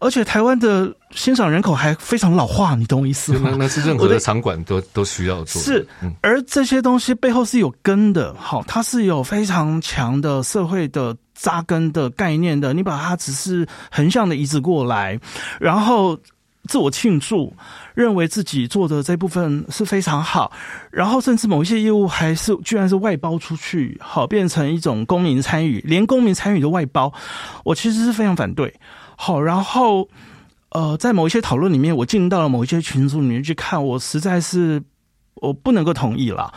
[0.00, 3.50] 而且台湾的欣赏人口还非常老化，你懂我意思吗？
[3.52, 5.60] 那那是任何的场馆都都需要做。
[5.60, 5.86] 是，
[6.20, 12.72] 而这些东西背后是有根的，好，它是有非常强的社会的扎根的概念的。
[12.72, 15.18] 你把它只是横向的移植过来，
[15.60, 16.18] 然后
[16.68, 17.54] 自我庆祝，
[17.94, 20.50] 认为自己做的这部分是非常好，
[20.90, 27.12] 然后甚至某一些业务还是居然是外包出去，好变成一种公民参与，连公民参与的外包，
[27.64, 28.72] 我其实是非常反对。
[29.14, 30.08] 好，然后，
[30.74, 34.82] 呃，在某一些讨论里面，我进到了某一些群组里面去看，我实在是
[35.34, 36.52] 我不能够同意了。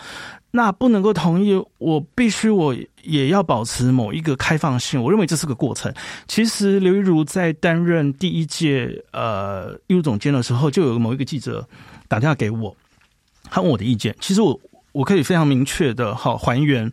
[0.52, 5.04] 那不能够同意，我必须我也要保持某一个开放性。
[5.04, 5.94] 我认为这是个过程。
[6.30, 11.68] 其实刘玉如在担任第一届呃艺术总监的时候，就有某一个记者
[12.08, 12.74] 打电话给我，
[13.50, 14.16] 他问我的意见。
[14.22, 14.58] 其实我
[14.96, 16.90] 我可以非常明确的好还原。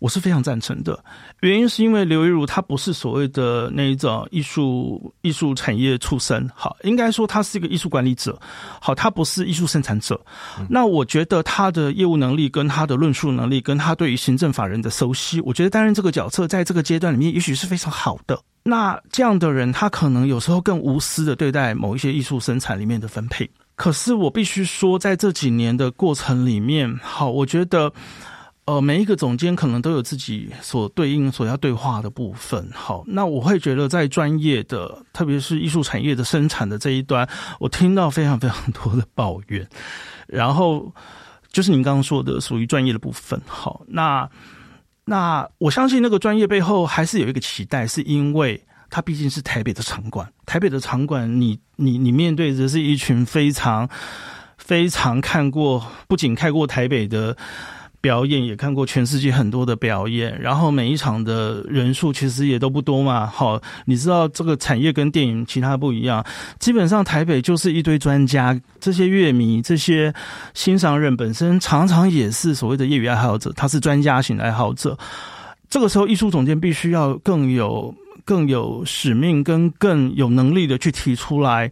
[0.00, 0.98] 我是非常赞成的，
[1.42, 8.36] 原因是因为刘一如他不是所谓的那一种艺术艺术产业出身，好，应该说他是一个艺术管理者，
[8.80, 10.20] 好，他不是艺术生产者。
[10.68, 18.36] 那我觉得他的业务能力、跟他的论述能力、跟他对于行政法人的熟悉，我觉得担任这个角色，在这个阶段里面，也许是非常好的。
[18.64, 23.48] 那这样的人，他可能有时候更无私的对待某一些艺术生产里面的分配。
[23.74, 27.92] 可是我必须说，在这几年的过程里面，好，我觉得。
[28.64, 32.64] 呃，每一个总监可能都有自己所对应、所要对话的部分。
[32.72, 39.68] 好，那我会觉得在专业的，特别是艺术产业的生产的这一端，我听到非常非常多的抱怨。
[40.28, 40.94] 然后
[41.50, 43.38] 就是您刚刚说的属于专业的部分。
[43.48, 44.30] 好，那
[45.04, 50.30] 那我相信那个专业背后还是有一个期待，是因为它毕竟是台北的场馆。
[50.46, 53.88] 台北的场馆，你你你面对的是一群非常
[54.58, 57.36] 非常看过，不仅看过台北的。
[58.02, 63.24] 表演也看过全世界很多的表演，然后每一场的人数其实也都不多嘛。
[63.24, 66.26] 好，你知道这个产业跟电影其他不一样，
[66.58, 70.12] 基本上台北就是一堆专家，这些乐迷、这些
[70.52, 74.98] 欣赏人本身常常也是所谓的业余爱好者，他是专家型的爱好者。
[75.70, 81.70] 这个时候，艺术总监必须要更有、更有使命，跟更有能力的去提出来。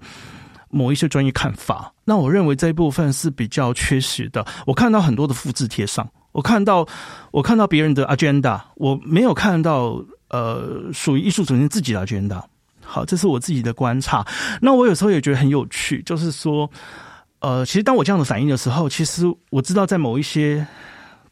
[0.73, 4.47] 某一些专业看法，那我认为这一部分是比较缺失的。
[4.65, 6.87] 我看到很多的复制贴上，我看到
[7.33, 12.41] 我看到别人的 agenda，我没有看到呃属于艺术总监自己的 agenda。
[12.85, 14.25] 好，这是我自己的观察。
[14.63, 16.71] 那我有时候也觉得很有趣，就是说，
[17.41, 20.65] 呃，其实当我这样的反应的时候，其实我知道在某一些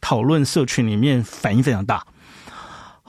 [0.01, 2.05] 讨论社群里面反应非常大。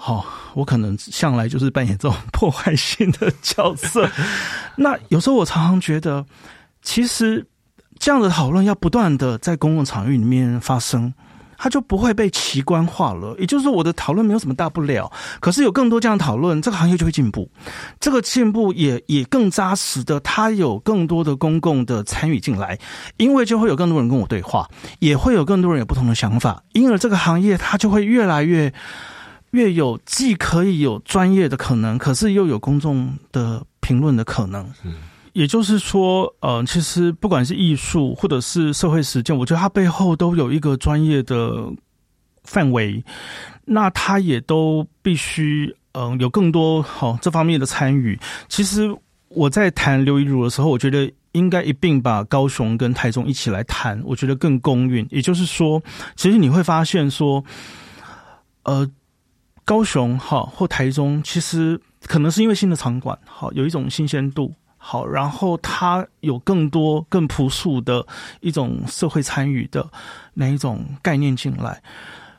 [0.02, 0.24] 好，
[0.54, 4.08] 我可能向来就是扮演这种破坏性的角色。
[4.74, 6.24] 那有时候我常常觉得，
[6.80, 7.46] 其实
[7.98, 11.12] 这样的讨论要不断的在公共场域里面发生，
[11.58, 13.36] 它就不会被奇观化了。
[13.38, 15.12] 也就是说，我的讨论没有什么大不了。
[15.38, 17.46] 可是有更多这样讨论，这个行业就会进步。
[18.00, 22.78] 这个进步也也更扎实的，它有更多的公共的参与进来，
[23.18, 24.66] 因为就会有更多人跟我对话，
[25.00, 28.72] 也会有更多人有不同的想法，因而这个行业它就会越来越。
[29.52, 34.64] 越有既可以有专业的可能，可是又有公众的评论的可能。
[34.84, 34.94] 嗯，
[35.32, 41.68] 也就是说，呃，其实不管是艺术或者是社会实践，我觉得它背后都有一个专业的
[42.44, 43.02] 范围，
[43.64, 48.16] 那它也都必须，嗯，有更多好这方面的参与。
[48.48, 48.88] 其实
[49.28, 55.04] 我在谈刘一儒的时候，我觉得应该一并把高雄跟台中一起来谈，我觉得更公允。
[55.10, 55.82] 也就是说，
[56.14, 57.44] 其实你会发现说，
[58.62, 58.88] 呃。
[59.70, 68.04] 高雄哈或台中，其实可能是因为新的场馆好，有一种新鲜度好，然后它有更多更朴素的
[68.40, 69.88] 一种社会参与的
[70.34, 71.80] 那一种概念进来。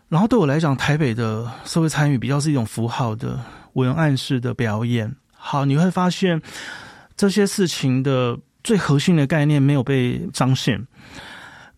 [0.10, 3.40] 然后对我来讲，台北的社会参与比较是一种符号的
[3.76, 5.10] 文案式的表演。
[5.32, 6.42] 好，你会发现
[7.16, 10.86] 这些事情的最核心的概念没有被彰显，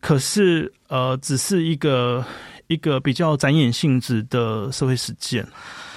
[0.01, 2.25] 可是呃，只是一个。
[2.73, 5.47] 一个比较展演性质的社会实践。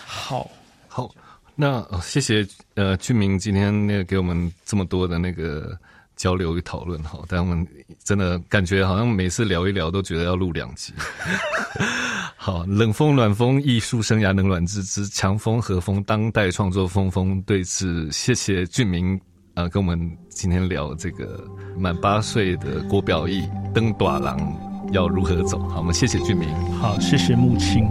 [0.06, 0.48] 好，
[0.86, 1.10] 好，
[1.54, 5.76] 那谢谢呃，俊明今天那个给我们这么多的那个
[6.14, 7.66] 交流与讨论哈，但我们
[8.04, 10.92] 真的感觉好像每次聊一聊都觉得要录两集。
[12.38, 18.10] 好，冷风暖风艺术生涯冷暖自知，强风和风当代创作风风对峙。
[18.12, 19.20] 谢谢俊明
[19.54, 21.44] 呃，跟我们今天聊这个
[21.76, 24.65] 满八岁的郭表义登短廊。
[24.92, 25.58] 要如何走？
[25.68, 26.48] 好，我们谢谢俊明。
[26.78, 27.88] 好，谢谢木青。